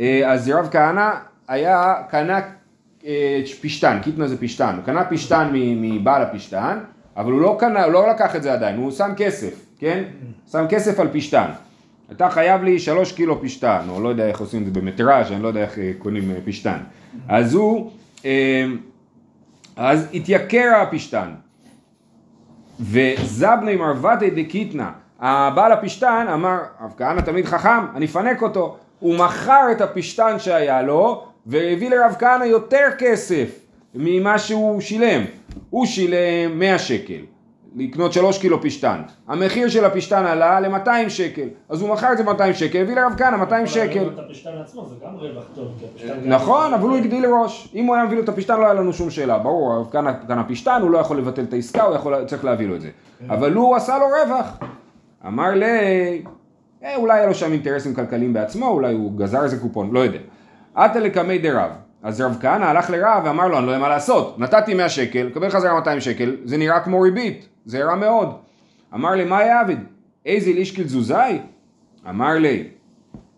אה, 0.01 0.33
אז 0.33 0.49
רב 0.49 0.69
כהנא 0.71 1.11
היה, 1.49 1.95
קנה 2.11 2.41
אה, 3.07 3.43
פשתן, 3.61 3.99
קיטנה 4.03 4.29
זה 4.29 4.41
פשתן, 4.41 4.75
הוא 4.77 4.85
קנה 4.85 5.05
פשתן 5.05 5.51
מבעל 5.55 6.23
הפשתן, 6.23 6.79
אבל 7.17 7.33
הוא 7.33 7.41
לא 7.41 7.57
קנה, 7.61 7.85
הוא 7.85 7.93
לא 7.93 8.09
לקח 8.09 8.37
את 8.37 8.43
זה 8.43 8.53
עדיין, 8.53 8.77
הוא 8.77 8.91
שם 8.91 9.11
כסף, 9.17 9.67
כן? 9.79 10.03
שם 10.53 10.65
כסף 10.69 11.01
על 11.01 11.09
פשתן. 11.13 11.51
אתה 12.13 12.31
חייב 12.31 12.63
לי 12.63 12.79
שלוש 12.79 13.13
קילו 13.13 13.43
פשתן, 13.43 13.81
או 13.89 14.01
לא 14.01 14.09
יודע 14.09 14.27
איך 14.27 14.41
עושים 14.41 14.61
את 14.61 14.67
זה 14.67 14.81
במטראז', 14.81 15.33
אני 15.33 15.43
לא 15.43 15.49
יודע 15.49 15.63
איך 15.63 15.79
אה, 15.79 15.93
קונים 15.99 16.33
פשתן. 16.45 16.79
אז 17.29 17.55
הוא, 17.55 17.91
אז 19.77 20.09
התייקר 20.15 20.73
הפשתן. 20.83 21.29
וזבני 22.81 23.77
מרבתי 23.77 24.31
דקיתנה, 24.31 24.91
הבעל 25.21 25.73
הפשתן 25.73 26.27
אמר, 26.35 26.59
רב 26.81 26.95
כהנא 26.97 27.21
תמיד 27.21 27.47
חכם, 27.47 27.87
אני 27.95 28.07
אפנק 28.07 28.43
אותו. 28.43 28.77
הוא 29.01 29.19
מכר 29.19 29.67
את 29.73 29.81
הפשתן 29.81 30.39
שהיה 30.39 30.83
לו, 30.83 31.25
והביא 31.47 31.91
לרב 31.91 32.17
כהנא 32.19 32.45
יותר 32.45 32.89
כסף 32.99 33.49
ממה 33.95 34.39
שהוא 34.39 34.81
שילם. 34.81 35.23
הוא 35.71 35.87
שילם 35.87 36.59
100 36.59 36.79
שקל, 36.79 37.21
לקנות 37.77 38.13
3 38.13 38.39
קילו 38.39 38.63
פשתן. 38.63 39.03
המחיר 39.29 39.69
של 39.69 39.85
הפשתן 39.85 40.27
עלה 40.27 40.61
ל-200 40.61 41.09
שקל, 41.09 41.49
אז 41.69 41.81
הוא 41.81 41.89
מכר 41.89 42.13
את 42.13 42.19
זה 42.19 42.25
ב-200 42.25 42.53
שקל, 42.55 42.81
הביא 42.81 42.95
לרב 42.95 43.13
כהנא 43.19 43.37
200 43.37 43.67
שקל. 43.67 44.11
נכון, 46.25 46.75
אבל 46.75 46.89
הוא 46.89 46.97
הגדיל 46.97 47.27
ראש. 47.27 47.69
אם 47.75 47.85
הוא 47.85 47.95
היה 47.95 48.05
מביא 48.05 48.17
לו 48.17 48.23
את 48.23 48.29
הפשתן 48.29 48.61
לא 48.61 48.65
היה 48.65 48.75
לנו 48.75 48.93
שום 48.93 49.11
שאלה. 49.11 49.39
ברור, 49.39 49.73
הרב 49.73 49.87
כהנא 49.91 50.13
קנה 50.13 50.45
פשתן, 50.45 50.79
הוא 50.83 50.91
לא 50.91 50.99
יכול 50.99 51.19
לבטל 51.19 51.43
את 51.43 51.53
העסקה, 51.53 51.83
הוא 51.83 52.25
צריך 52.27 52.45
להביא 52.45 52.69
לו 52.69 52.77
את 52.77 52.81
זה. 52.81 52.89
כן. 53.19 53.31
אבל 53.31 53.53
הוא 53.53 53.77
עשה 53.77 53.99
לו 53.99 54.05
רווח. 54.07 54.59
אמר 55.27 55.51
לי, 55.51 56.23
אה, 56.85 56.97
אולי 56.97 57.19
היה 57.19 57.27
לו 57.27 57.35
שם 57.35 57.53
אינטרסים 57.53 57.95
כלכליים 57.95 58.33
בעצמו, 58.33 58.69
אולי 58.69 58.95
הוא 58.95 59.19
גזר 59.19 59.45
איזה 59.45 59.61
קופון, 59.61 59.91
לא 59.91 59.99
יודע. 60.01 60.19
עתה 60.75 61.01
לקמי 61.01 61.39
דרב. 61.39 61.71
אז 62.03 62.21
רב 62.21 62.37
כהנא 62.41 62.65
הלך 62.65 62.91
לרב 62.91 63.23
ואמר 63.25 63.49
לו, 63.49 63.59
אני 63.59 63.67
לא 63.67 63.71
יודע 63.71 63.83
מה 63.83 63.89
לעשות. 63.89 64.39
נתתי 64.39 64.75
100 64.75 64.89
שקל, 64.89 65.31
קבל 65.35 65.51
חזרה 65.51 65.75
200 65.75 66.01
שקל, 66.01 66.37
זה 66.45 66.57
נראה 66.57 66.81
כמו 66.81 67.01
ריבית, 67.01 67.49
זה 67.65 67.85
רע 67.85 67.95
מאוד. 67.95 68.29
אמר 68.95 69.11
לי, 69.11 69.25
מה 69.25 69.43
יעבד? 69.43 69.77
איזה 70.27 70.53
לישקל 70.53 70.85
זוזאי? 70.85 71.39
אמר 72.09 72.33
לי, 72.33 72.69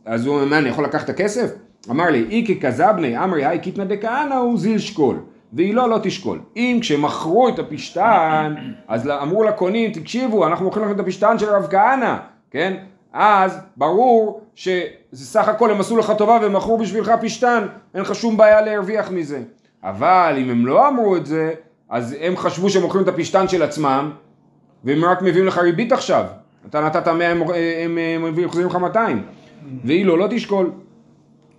אז 0.05 0.27
הוא 0.27 0.35
אומר, 0.35 0.47
מה, 0.47 0.59
אני 0.59 0.69
יכול 0.69 0.85
לקחת 0.85 1.05
את 1.05 1.11
הכסף? 1.11 1.51
אמר 1.91 2.11
לי, 2.11 2.27
איקי 2.31 2.61
כזבני 2.61 3.25
אמרי 3.25 3.45
היי 3.45 3.59
קיתנא 3.59 3.85
דכהנא 3.85 4.35
הוא 4.35 4.59
זיל 4.59 4.79
שקול. 4.79 5.21
והיא 5.53 5.75
לא, 5.75 5.89
לא 5.89 5.99
תשקול. 6.03 6.41
אם 6.57 6.79
כשמכרו 6.81 7.49
את 7.49 7.59
הפשתן, 7.59 8.55
אז 8.89 9.09
אמרו 9.09 9.45
לקונים, 9.45 9.93
תקשיבו, 9.93 10.47
אנחנו 10.47 10.65
מוכרים 10.65 10.87
לכם 10.87 10.95
את 10.95 11.01
הפשתן 11.01 11.39
של 11.39 11.47
רב 11.47 11.67
כהנא, 11.71 12.17
כן? 12.51 12.77
אז 13.13 13.59
ברור 13.77 14.41
שזה 14.55 14.87
סך 15.15 15.49
הכל 15.49 15.71
הם 15.71 15.81
עשו 15.81 15.97
לך 15.97 16.13
טובה 16.19 16.39
והם 16.43 16.53
מכרו 16.53 16.79
בשבילך 16.79 17.13
פשתן, 17.21 17.67
אין 17.95 18.03
לך 18.03 18.15
שום 18.15 18.37
בעיה 18.37 18.61
להרוויח 18.61 19.11
מזה. 19.11 19.43
אבל 19.83 20.35
אם 20.39 20.51
הם 20.51 20.67
לא 20.67 20.89
אמרו 20.89 21.17
את 21.17 21.27
זה, 21.27 21.53
אז 21.95 22.17
הם 22.21 22.37
חשבו 22.37 22.71
שהם 22.71 22.83
מוכרים 22.83 23.03
את 23.03 23.09
הפשתן 23.09 23.49
של 23.49 23.63
עצמם, 23.63 24.11
והם 24.85 25.05
רק 25.05 25.23
מביאים 25.23 25.47
לך 25.47 25.59
ריבית 25.59 25.93
עכשיו. 25.93 26.25
אתה 26.69 26.81
נתת 26.81 27.09
100, 27.09 27.31
הם, 27.31 27.43
הם, 28.25 28.35
לך 28.67 28.77
200. 28.77 29.23
והיא 29.85 30.07
לא, 30.07 30.19
לא 30.19 30.27
תשקול. 30.31 30.71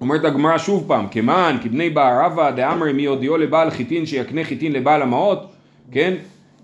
אומרת 0.02 0.26
הגמרא 0.26 0.58
שוב 0.58 0.84
פעם, 0.88 1.08
כמען, 1.12 1.58
כבני 1.64 1.90
בערבה 1.90 2.52
דאמרי 2.52 2.94
מי 2.94 3.06
הודיעו 3.06 3.38
לבעל 3.38 3.70
חיטין 3.70 4.06
שיקנה 4.06 4.44
חיטין 4.44 4.72
לבעל 4.72 5.02
המעות, 5.02 5.52
כן? 5.92 6.14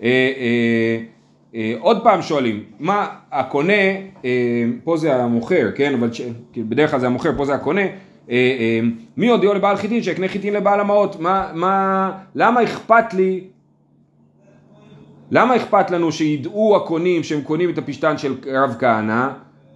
אה, 0.04 0.08
אה, 0.08 0.98
אה, 1.56 1.74
עוד 1.80 2.04
פעם 2.04 2.22
שואלים, 2.22 2.64
מה 2.80 3.08
הקונה, 3.32 3.84
פה 4.84 4.98
זה 4.98 5.16
המוכר, 5.16 5.72
כן, 5.76 5.94
אבל 5.94 6.10
בדרך 6.58 6.92
כלל 6.92 7.00
זה 7.00 7.06
המוכר, 7.06 7.32
פה 7.38 7.46
זה 7.46 7.54
הקונה, 7.54 7.82
מי 9.18 9.30
הודיעו 9.30 9.54
לבעל 9.54 9.78
חיטין 9.78 10.04
שיקנה 10.04 10.28
חיטין 10.28 10.54
לבעל 10.54 10.80
המעות, 10.80 11.20
מה, 11.20 11.52
מה, 11.54 12.12
למה 12.36 12.64
אכפת 12.64 13.14
לי, 13.14 13.42
למה 15.32 15.56
אכפת 15.56 15.92
לנו 15.92 16.12
שידעו 16.12 16.76
הקונים 16.76 17.24
שהם 17.24 17.42
קונים 17.42 17.70
את 17.70 17.78
הפשטן 17.78 18.18
של 18.18 18.36
רב 18.54 18.76
כהנא, 18.80 19.28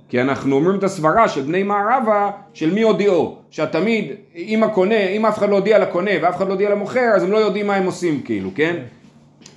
כי 0.10 0.22
אנחנו 0.22 0.56
אומרים 0.56 0.80
את 0.80 0.84
הסברה 0.84 1.28
של 1.28 1.42
בני 1.42 1.64
מערבה 1.64 2.32
של 2.54 2.74
מי 2.74 2.82
הודיעו, 2.82 3.38
שתמיד 3.52 4.06
אם 4.36 4.64
הקונה, 4.64 5.08
אם 5.08 5.26
אף 5.26 5.38
אחד 5.38 5.50
לא 5.50 5.56
הודיע 5.56 5.80
לקונה 5.80 6.12
ואף 6.22 6.36
אחד 6.36 6.48
לא 6.48 6.52
הודיע 6.52 6.70
למוכר 6.70 7.12
אז 7.16 7.24
הם 7.24 7.32
לא 7.32 7.38
יודעים 7.38 7.68
מה 7.68 7.76
הם 7.76 7.86
עושים 7.86 8.22
כאילו, 8.22 8.50
כן? 8.56 8.76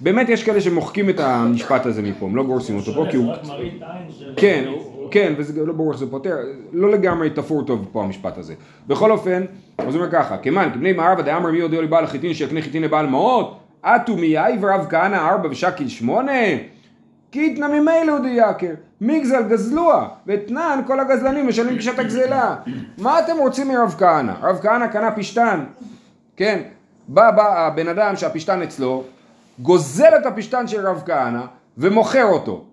באמת 0.00 0.28
יש 0.28 0.45
כאלה 0.45 0.61
שמוחקים 0.61 1.11
את 1.11 1.21
המשפט 1.21 1.87
הזה 1.87 2.02
מפה, 2.02 2.26
הם 2.26 2.37
לא 2.37 2.43
גורסים 2.43 2.76
אותו 2.76 2.95
פה 2.95 3.05
כי 3.11 3.17
הוא... 3.17 3.33
כן, 4.37 4.64
כן, 5.11 5.33
וזה 5.37 5.67
לא 5.67 5.73
ברור 5.73 5.90
איך 5.93 5.99
זה 5.99 6.11
פותר, 6.11 6.37
לא 6.73 6.90
לגמרי 6.90 7.31
תפור 7.31 7.64
טוב 7.64 7.88
פה 7.93 8.02
המשפט 8.05 8.38
הזה. 8.38 8.55
בכל 8.87 9.11
אופן, 9.11 9.45
אז 9.78 9.95
הוא 9.95 10.02
אומר 10.02 10.12
ככה, 10.12 10.37
כמאן, 10.37 10.71
כבני 10.75 10.93
מערבא 10.93 11.23
דאמר 11.23 11.50
מי 11.50 11.59
יודיע 11.59 11.83
לבעל 11.83 12.05
החיטין 12.05 12.35
שיקנה 12.35 12.62
חיטין 12.62 12.83
לבעל 12.83 13.07
מעות, 13.07 13.57
אטו 13.82 14.16
מיאי 14.16 14.58
ורב 14.61 14.87
כהנא 14.90 15.16
ארבע 15.16 15.49
ושקיל 15.50 15.88
שמונה, 15.88 16.32
קיתנא 17.30 17.66
ממילא 17.66 18.12
הוא 18.12 18.18
דייקר, 18.18 18.75
מיגזל 19.00 19.42
גזלוה, 19.42 20.08
ואתנן 20.26 20.80
כל 20.87 21.00
הגזלנים 21.00 21.49
משלמים 21.49 21.78
פשט 21.78 21.99
הגזלה. 21.99 22.56
מה 22.99 23.18
אתם 23.18 23.37
רוצים 23.38 23.68
מרב 23.68 23.94
כהנא? 23.99 24.32
רב 24.42 24.58
כהנא 24.62 24.87
קנה 24.87 25.11
פשתן, 25.11 25.64
כן, 26.37 26.62
בא, 27.08 27.30
בא 27.30 27.66
הבן 27.66 27.88
אדם 27.88 28.16
שהפשתן 28.16 28.62
אצלו, 28.62 29.04
גוזל 29.58 30.16
את 30.20 30.26
הפשתן 30.26 30.66
של 30.66 30.87
רב 30.87 31.02
כהנא 31.06 31.42
ומוכר 31.78 32.25
אותו. 32.25 32.64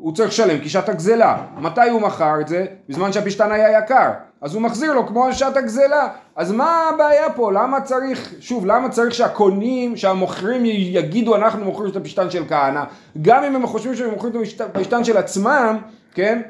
הוא 0.00 0.14
צריך 0.14 0.28
לשלם 0.28 0.58
כשעת 0.64 0.88
הגזלה. 0.88 1.36
מתי 1.58 1.90
הוא 1.90 2.00
מכר 2.00 2.40
את 2.40 2.48
זה? 2.48 2.66
בזמן 2.88 3.12
שהפשתן 3.12 3.52
היה 3.52 3.78
יקר. 3.78 4.10
אז 4.40 4.54
הוא 4.54 4.62
מחזיר 4.62 4.92
לו 4.92 5.06
כמו 5.06 5.32
שעת 5.32 5.56
הגזלה. 5.56 6.08
אז 6.36 6.52
מה 6.52 6.82
הבעיה 6.94 7.30
פה? 7.30 7.52
למה 7.52 7.80
צריך, 7.80 8.34
שוב, 8.40 8.66
למה 8.66 8.88
צריך 8.88 9.14
שהקונים, 9.14 9.96
שהמוכרים 9.96 10.64
יגידו 10.64 11.36
אנחנו 11.36 11.64
מוכרים 11.64 11.90
את 11.90 11.96
הפשתן 11.96 12.30
של 12.30 12.42
כהנא? 12.48 12.84
גם 13.22 13.44
אם 13.44 13.56
הם 13.56 13.66
חושבים 13.66 13.94
שהם 13.94 14.10
מוכרים 14.10 14.32
את 14.56 14.60
הפשתן 14.60 15.04
של 15.04 15.16
עצמם, 15.16 15.78
כן? 16.14 16.42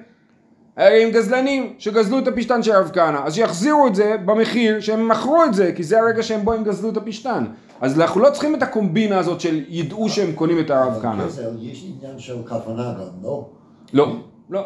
הרי 0.77 1.03
הם 1.05 1.11
גזלנים 1.11 1.75
שגזלו 1.79 2.19
את 2.19 2.29
הפשתן 2.29 2.63
של 2.63 2.73
הרב 2.73 2.91
כהנא, 2.93 3.21
אז 3.25 3.35
שיחזירו 3.35 3.87
את 3.87 3.95
זה 3.95 4.17
במחיר 4.25 4.81
שהם 4.81 5.09
מכרו 5.09 5.45
את 5.45 5.55
זה, 5.55 5.73
כי 5.77 5.83
זה 5.83 6.01
הרגע 6.01 6.23
שהם 6.23 6.45
בו 6.45 6.53
הם 6.53 6.65
גזלו 6.65 6.91
את 6.91 6.97
הפשתן. 6.97 7.45
אז 7.81 8.01
אנחנו 8.01 8.21
לא 8.21 8.31
צריכים 8.31 8.55
את 8.55 8.63
הקומבינה 8.63 9.19
הזאת 9.19 9.41
של 9.41 9.65
ידעו 9.69 10.09
שהם 10.09 10.33
קונים 10.33 10.61
את 10.61 10.71
הרב 10.71 11.03
כהנא. 11.03 11.27
גזל, 11.27 11.51
יש 11.61 11.85
עניין 11.85 12.19
של 12.19 12.37
כוונה 12.49 12.93
גם, 12.93 13.23
לא? 13.23 13.47
לא, 13.93 14.17
לא. 14.51 14.63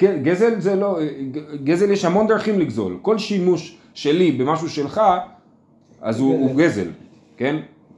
גזל 0.00 0.60
זה 0.60 0.74
לא, 0.74 0.98
גזל 1.64 1.90
יש 1.90 2.04
המון 2.04 2.26
דרכים 2.26 2.60
לגזול. 2.60 2.98
כל 3.02 3.18
שימוש 3.18 3.78
שלי 3.94 4.32
במשהו 4.32 4.68
שלך, 4.68 5.00
אז 6.00 6.20
הוא 6.20 6.54
גזל, 6.56 6.88
כן? 7.36 7.56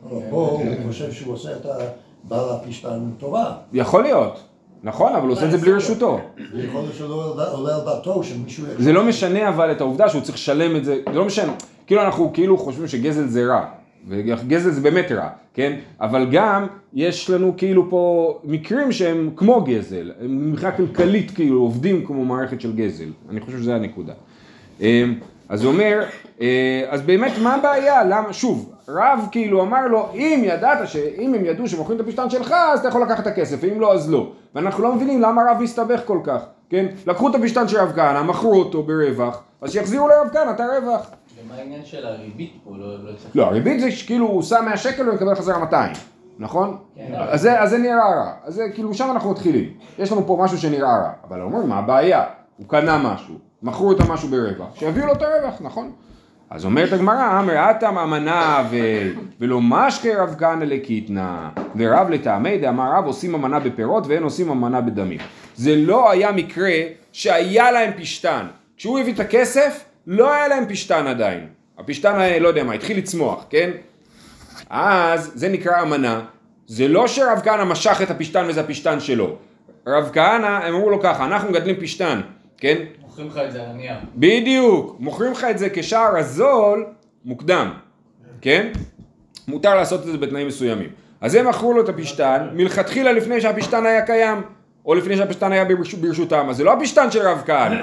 פה 0.09 0.17
הוא 0.31 0.63
חושב 0.87 1.13
שהוא 1.13 1.35
עושה 1.35 1.57
את 1.57 1.67
הבעל 1.67 2.51
הפשתן 2.51 3.11
טובה. 3.19 3.53
יכול 3.73 4.03
להיות. 4.03 4.43
נכון, 4.83 5.13
אבל 5.13 5.23
הוא 5.23 5.33
עושה 5.33 5.47
את 5.47 5.51
זה 5.51 5.59
בלי 5.59 5.73
רשותו. 5.73 6.21
יכול 6.55 6.81
להיות 6.81 6.95
שלא 6.95 7.35
עולה 7.53 7.77
על 7.77 7.85
דעתו 7.85 8.25
שמישהו... 8.25 8.65
זה 8.79 8.93
לא 8.93 9.05
משנה 9.05 9.49
אבל 9.49 9.73
את 9.73 9.81
העובדה 9.81 10.09
שהוא 10.09 10.23
צריך 10.23 10.35
לשלם 10.35 10.77
את 10.77 10.85
זה, 10.85 11.01
זה 11.13 11.19
לא 11.19 11.25
משנה. 11.25 11.53
כאילו 11.87 12.03
אנחנו 12.03 12.31
כאילו 12.33 12.59
חושבים 12.59 12.89
שגזל 12.89 13.27
זה 13.27 13.47
רע. 13.47 13.65
וגזל 14.09 14.71
זה 14.71 14.81
באמת 14.81 15.13
רע, 15.13 15.29
כן? 15.55 15.77
אבל 16.01 16.27
גם 16.33 16.67
יש 16.95 17.31
לנו 17.31 17.55
כאילו 17.57 17.91
פה 17.91 18.35
מקרים 18.45 18.93
שהם 18.93 19.31
כמו 19.37 19.65
גזל, 19.65 20.13
מבחינה 20.23 20.73
כלכלית 20.73 21.31
כאילו 21.31 21.61
עובדים 21.61 22.07
כמו 22.07 22.25
מערכת 22.25 22.61
של 22.61 22.77
גזל, 22.77 23.09
אני 23.31 23.41
חושב 23.41 23.59
שזה 23.59 23.75
הנקודה. 23.75 24.13
אמ, 24.81 25.15
אז 25.49 25.65
הוא 25.65 25.73
אומר, 25.73 26.05
אה, 26.41 26.85
אז 26.89 27.03
באמת 27.03 27.33
מה 27.43 27.55
הבעיה? 27.55 28.05
למה, 28.05 28.33
שוב, 28.33 28.73
רב 28.89 29.29
כאילו 29.31 29.63
אמר 29.63 29.87
לו, 29.87 30.09
אם 30.15 30.43
ידעת, 30.45 30.79
אם 31.19 31.35
הם 31.35 31.45
ידעו 31.45 31.69
שמוכרים 31.69 32.01
את 32.01 32.07
הפשטן 32.07 32.31
שלך, 32.31 32.55
אז 32.73 32.81
אתה 32.81 32.89
יכול 32.89 33.03
לקחת 33.03 33.21
את 33.21 33.27
הכסף, 33.27 33.57
ואם 33.61 33.81
לא, 33.81 33.95
אז 33.95 34.11
לא. 34.11 34.33
ואנחנו 34.55 34.83
לא 34.83 34.95
מבינים 34.95 35.21
למה 35.21 35.43
רב 35.51 35.63
מסתבך 35.63 36.01
כל 36.05 36.19
כך, 36.25 36.41
כן? 36.71 36.87
לקחו 37.07 37.29
את 37.29 37.35
הפשטן 37.35 37.69
של 37.69 37.77
רב 37.77 37.93
כהנא, 37.95 38.23
מכרו 38.23 38.55
אותו 38.55 38.83
ברווח, 38.83 39.43
אז 39.61 39.73
שיחזירו 39.73 40.09
לרב 40.09 40.29
כהנא 40.33 40.51
את 40.51 40.61
הרווח. 40.61 41.11
העניין 41.51 41.85
של 41.85 42.07
הריבית 42.07 42.53
פה? 42.65 42.71
לא 42.77 43.05
לא. 43.05 43.11
לא, 43.35 43.47
הריבית 43.47 43.81
זה 43.81 43.89
כאילו 44.07 44.27
הוא 44.27 44.43
שם 44.43 44.65
100 44.65 44.77
שקל 44.77 45.11
ומקבל 45.11 45.35
חזרה 45.35 45.59
200, 45.59 45.93
נכון? 46.39 46.77
כן. 46.97 47.13
אז 47.17 47.41
זה, 47.41 47.61
אז 47.61 47.71
זה 47.71 47.79
נראה 47.79 48.15
רע, 48.15 48.33
אז 48.45 48.55
זה 48.55 48.63
כאילו 48.75 48.95
שם 48.95 49.11
אנחנו 49.11 49.31
מתחילים. 49.31 49.73
יש 49.99 50.13
לנו 50.13 50.27
פה 50.27 50.39
משהו 50.41 50.59
שנראה 50.59 50.99
רע, 50.99 51.11
אבל 51.29 51.43
אומרים 51.43 51.69
מה 51.69 51.79
הבעיה? 51.79 52.25
הוא 52.57 52.69
קנה 52.69 52.99
משהו, 52.99 53.35
מכרו 53.63 53.93
את 53.93 54.01
המשהו 54.01 54.29
ברווח, 54.29 54.75
שיביאו 54.75 55.07
לו 55.07 55.13
את 55.13 55.23
הרווח, 55.23 55.55
נכון? 55.61 55.93
אז 56.51 56.65
אומרת 56.65 56.93
הגמרא, 56.93 57.41
אמר 57.41 57.71
אטם 57.71 57.99
אמנה 57.99 58.65
ו... 58.71 58.77
ולא 59.41 59.61
משקה 59.61 60.23
רב 60.23 60.35
כהנא 60.39 60.65
לקיתנא 60.65 61.49
ורב 61.77 62.11
לטעמי 62.11 62.59
דאמר 62.59 62.93
רב 62.97 63.07
עושים 63.07 63.35
אמנה 63.35 63.61
בפירות 63.61 64.07
ואין 64.07 64.23
עושים 64.23 64.51
אמנה 64.51 64.81
בדמים. 64.81 65.19
זה 65.57 65.77
לא 65.77 66.11
היה 66.11 66.33
מקרה 66.33 66.73
שהיה 67.13 67.73
להם 67.73 67.93
פשתן. 67.97 68.47
כשהוא 68.77 68.99
הביא 68.99 69.15
את 69.15 69.21
הכסף, 69.21 69.85
לא 70.07 70.33
היה 70.33 70.49
להם 70.49 70.65
פשתן 70.69 71.07
עדיין. 71.07 71.47
הפשתן, 71.79 72.21
היה, 72.21 72.39
לא 72.39 72.49
יודע 72.49 72.65
מה, 72.65 72.73
התחיל 72.73 72.99
לצמוח, 72.99 73.45
כן? 73.51 73.71
אז 74.71 75.33
זה 75.35 75.49
נקרא 75.49 75.83
אמנה. 75.83 76.21
זה 76.67 76.89
לא 76.89 77.09
שרב 77.09 77.41
כהנא 77.45 77.65
משך 77.65 78.01
את 78.03 78.11
הפשתן 78.11 78.47
וזה 78.49 78.61
הפשתן 78.61 79.01
שלו. 79.01 79.37
רב 79.87 80.11
כהנא, 80.13 80.47
הם 80.47 80.75
אמרו 80.75 80.91
לו 80.91 81.01
ככה, 81.01 81.25
אנחנו 81.25 81.51
מגדלים 81.51 81.77
פשתן, 81.81 82.21
כן? 82.57 82.77
מוכרים 83.01 83.29
לך 83.29 83.41
את 83.47 83.53
זה 83.53 83.63
על 83.63 83.69
הנייר. 83.71 83.95
בדיוק, 84.17 84.97
מוכרים 85.01 85.33
לך 85.33 85.47
את 85.51 85.59
זה 85.59 85.69
כשער 85.73 86.17
הזול 86.17 86.87
מוקדם, 87.25 87.73
כן? 88.41 88.73
מותר 89.49 89.75
לעשות 89.75 90.01
את 90.01 90.07
זה 90.07 90.19
בתנאים 90.19 90.47
מסוימים. 90.47 90.89
אז 91.21 91.35
הם 91.35 91.49
מכרו 91.49 91.73
לו 91.73 91.85
את 91.85 91.89
הפשתן 91.89 92.49
מלכתחילה 92.53 93.13
לפני 93.13 93.41
שהפשתן 93.41 93.87
היה 93.87 94.07
קיים, 94.07 94.43
או 94.87 94.95
לפני 94.95 95.17
שהפשתן 95.17 95.53
היה 95.53 95.65
ברש- 95.65 95.95
ברשותם, 95.95 96.47
אז 96.51 96.57
זה 96.57 96.65
לא 96.65 96.73
הפשתן 96.73 97.11
של 97.11 97.29
רב 97.29 97.43
כהנא, 97.47 97.77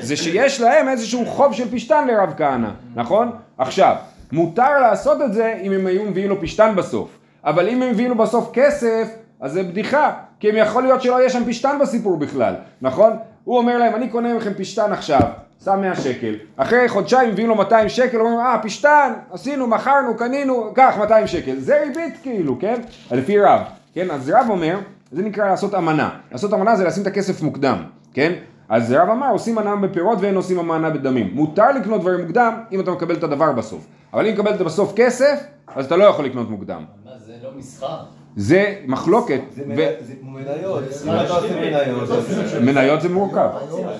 זה 0.00 0.16
שיש 0.16 0.60
להם 0.60 0.88
איזשהו 0.88 1.26
חוב 1.26 1.52
של 1.54 1.70
פשתן 1.72 2.06
לרב 2.06 2.32
כהנא, 2.36 2.68
נכון? 2.94 3.30
עכשיו, 3.58 3.96
מותר 4.32 4.80
לעשות 4.80 5.22
את 5.22 5.32
זה 5.32 5.54
אם 5.62 5.72
הם 5.72 5.86
היו 5.86 6.02
מביאים 6.04 6.28
לו 6.28 6.40
פשתן 6.40 6.72
בסוף, 6.76 7.08
אבל 7.44 7.68
אם 7.68 7.82
הם 7.82 7.90
מביאים 7.90 8.10
לו 8.10 8.16
בסוף 8.16 8.50
כסף, 8.52 9.08
אז 9.40 9.52
זה 9.52 9.62
בדיחה, 9.62 10.10
כי 10.40 10.48
הם 10.48 10.56
יכול 10.56 10.82
להיות 10.82 11.02
שלא 11.02 11.18
יהיה 11.18 11.30
שם 11.30 11.42
פשתן 11.46 11.78
בסיפור 11.80 12.16
בכלל, 12.16 12.54
נכון? 12.82 13.12
הוא 13.44 13.58
אומר 13.58 13.78
להם, 13.78 13.94
אני 13.94 14.08
קונה 14.08 14.34
מכם 14.34 14.54
פשתן 14.56 14.92
עכשיו, 14.92 15.20
שם 15.64 15.80
100 15.80 15.96
שקל, 15.96 16.34
אחרי 16.56 16.88
חודשיים 16.88 17.30
מביאים 17.30 17.48
לו 17.48 17.54
200 17.54 17.88
שקל, 17.88 18.20
אומרים, 18.20 18.38
אה, 18.38 18.58
פשתן, 18.62 19.12
עשינו, 19.32 19.66
מכרנו, 19.66 20.16
קנינו, 20.16 20.72
קח 20.74 20.94
200 20.98 21.26
שקל, 21.26 21.56
זה 21.58 21.80
ריבית 21.80 22.14
כאילו, 22.22 22.58
כן? 22.60 22.80
לפי 23.10 23.38
רב, 23.40 23.60
כן? 23.94 24.10
אז 24.10 24.30
רב 24.34 24.46
אומר, 24.50 24.78
זה 25.12 25.22
נקרא 25.22 25.46
לעשות 25.46 25.74
אמנה, 25.74 26.10
לעשות 26.32 26.54
אמנה 26.54 26.76
זה 26.76 26.84
לשים 26.84 27.02
את 27.02 27.06
הכסף 27.06 27.42
מוקדם, 27.42 27.76
כן? 28.14 28.32
אז 28.68 28.92
רב 28.92 29.08
אמר, 29.10 29.30
עושים 29.32 29.58
אמנה 29.58 29.76
בפירות 29.76 30.18
ואין 30.20 30.34
עושים 30.36 30.58
אמנה 30.58 30.90
בדמים. 30.90 31.30
מותר 31.32 31.72
לקנות 31.72 32.00
דברים 32.00 32.20
מוקדם 32.20 32.54
אם 32.72 32.80
אתה 32.80 32.90
מקבל 32.90 33.14
את 33.14 33.24
הדבר 33.24 33.52
בסוף. 33.52 33.86
אבל 34.12 34.26
אם 34.26 34.32
מקבל 34.34 34.54
את 34.54 34.62
בסוף 34.62 34.92
כסף, 34.96 35.40
אז 35.74 35.86
אתה 35.86 35.96
לא 35.96 36.04
יכול 36.04 36.24
לקנות 36.24 36.50
מוקדם. 36.50 36.84
מה 37.04 37.10
זה 37.26 37.32
לא 37.44 37.50
מסחר? 37.56 37.96
זה 38.36 38.74
מחלוקת. 38.86 39.40
זה 39.50 39.62
זה 40.00 40.14
כמו 40.20 40.30
מניות, 40.30 40.82
אם 41.04 41.10
אתה 41.10 41.32
עושה 41.34 42.60
מניות, 42.60 43.00
זה 43.00 43.08
מורכב. 43.08 43.48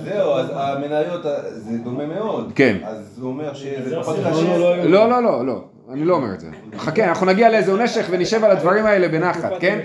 זהו, 0.05 0.33
אז 0.33 0.47
המניות 0.55 1.23
זה 1.51 1.79
דומה 1.85 2.07
מאוד. 2.07 2.53
כן. 2.55 2.77
אז 2.85 3.19
הוא 3.21 3.31
אומר 3.31 3.55
שזה 3.55 3.97
פחות 4.01 4.17
קשה. 4.17 4.59
לא 4.59 4.73
היו- 4.75 4.89
לא, 4.89 5.09
לא, 5.11 5.23
לא, 5.23 5.47
לא, 5.47 5.65
אני 5.93 6.05
לא 6.05 6.15
אומר 6.15 6.35
את 6.35 6.41
זה. 6.41 6.49
חכה, 6.79 7.05
אנחנו 7.05 7.27
נגיע 7.27 7.51
לאיזה 7.51 7.73
נשך 7.83 8.07
ונשב 8.11 8.45
על 8.45 8.51
הדברים 8.51 8.87
האלה 8.87 9.09
בנחת, 9.09 9.53
כן? 9.61 9.79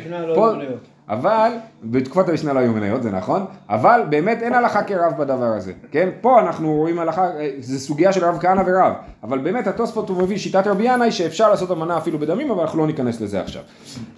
אבל, 1.13 1.51
בתקופת 1.83 2.29
המשנה 2.29 2.53
לא 2.53 2.59
היו 2.59 2.71
מניות, 2.71 3.03
זה 3.03 3.11
נכון, 3.11 3.45
אבל 3.69 4.01
באמת 4.09 4.41
אין 4.41 4.53
הלכה 4.53 4.83
כרב 4.83 5.13
בדבר 5.17 5.45
הזה, 5.45 5.73
כן? 5.91 6.09
פה 6.21 6.39
אנחנו 6.39 6.73
רואים 6.73 6.99
הלכה, 6.99 7.21
אה, 7.21 7.49
זה 7.59 7.79
סוגיה 7.79 8.13
של 8.13 8.25
רב 8.25 8.37
כהנא 8.41 8.63
ורב, 8.65 8.93
אבל 9.23 9.39
באמת 9.39 9.67
התוספות 9.67 10.09
הוא 10.09 10.17
מביא 10.17 10.37
שיטת 10.37 10.67
רבי 10.67 10.83
ינאי 10.83 11.11
שאפשר 11.11 11.49
לעשות 11.49 11.71
אמנה 11.71 11.97
אפילו 11.97 12.19
בדמים, 12.19 12.51
אבל 12.51 12.61
אנחנו 12.61 12.79
לא 12.79 12.87
ניכנס 12.87 13.21
לזה 13.21 13.41
עכשיו. 13.41 13.61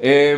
אה, 0.04 0.36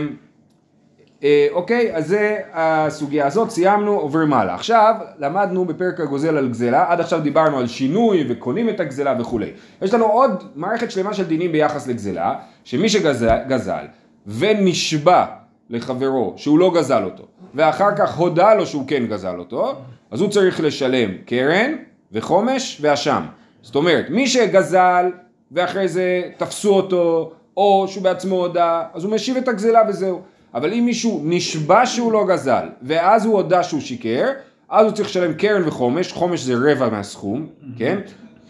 אה, 1.24 1.48
אוקיי, 1.52 1.96
אז 1.96 2.08
זה 2.08 2.38
הסוגיה 2.54 3.28
הזאת, 3.28 3.50
סיימנו, 3.50 3.92
עוברים 3.92 4.34
הלאה. 4.34 4.56
עכשיו, 4.56 4.96
למדנו 5.20 5.66
בפרק 5.66 6.00
הגוזל 6.00 6.38
על 6.38 6.50
גזלה, 6.50 6.86
עד 6.92 7.00
עכשיו 7.00 7.22
דיברנו 7.22 7.58
על 7.58 7.68
שינוי 7.68 8.26
וקונים 8.30 8.70
את 8.70 8.80
הגזלה 8.80 9.16
וכולי. 9.20 9.52
יש 9.82 9.94
לנו 9.94 10.06
עוד 10.06 10.44
מערכת 10.56 10.92
שלמה 10.92 11.14
של 11.14 11.26
דינים 11.26 11.52
ביחס 11.52 11.88
לגזלה, 11.88 12.36
שמי 12.64 12.90
שגזל 12.90 13.38
גזל 13.48 13.86
ונשבע 14.28 15.26
לחברו 15.70 16.34
שהוא 16.36 16.60
לא 16.60 16.72
גזל 16.76 17.04
אותו, 17.04 17.24
ואחר 17.56 17.96
כך 17.96 18.18
הודה 18.18 18.54
לו 18.54 18.66
שהוא 18.66 18.88
כן 18.88 19.06
גזל 19.08 19.40
אותו, 19.40 19.76
אז 20.12 20.22
הוא 20.22 20.30
צריך 20.30 20.60
לשלם 20.60 21.12
קרן 21.26 21.72
וחומש 22.12 22.78
ואשם. 22.82 23.22
זאת 23.62 23.76
אומרת, 23.76 24.10
מי 24.10 24.28
שגזל 24.28 25.12
ואחרי 25.52 25.88
זה 25.88 26.22
תפסו 26.38 26.76
אותו, 26.76 27.32
או 27.58 27.86
שהוא 27.88 28.04
בעצמו 28.04 28.36
הודה, 28.36 28.84
אז 28.94 29.04
הוא 29.04 29.12
משיב 29.12 29.38
את 29.38 29.48
הגזלה 29.48 29.82
וזהו. 29.90 30.22
אבל 30.54 30.74
אם 30.74 30.86
מישהו 30.86 31.22
נשבע 31.24 31.86
שהוא 31.86 32.12
לא 32.12 32.26
גזל, 32.28 32.70
ואז 32.82 33.26
הוא 33.26 33.36
הודה 33.36 33.64
שהוא 33.64 33.82
שיקר, 33.82 34.32
אז 34.70 34.86
הוא 34.86 34.94
צריך 34.94 35.10
לשלם 35.10 35.34
קרן 35.34 35.68
וחומש, 35.68 36.12
חומש 36.12 36.40
זה 36.40 36.54
רבע 36.72 36.90
מהסכום, 36.90 37.48
כן? 37.78 38.00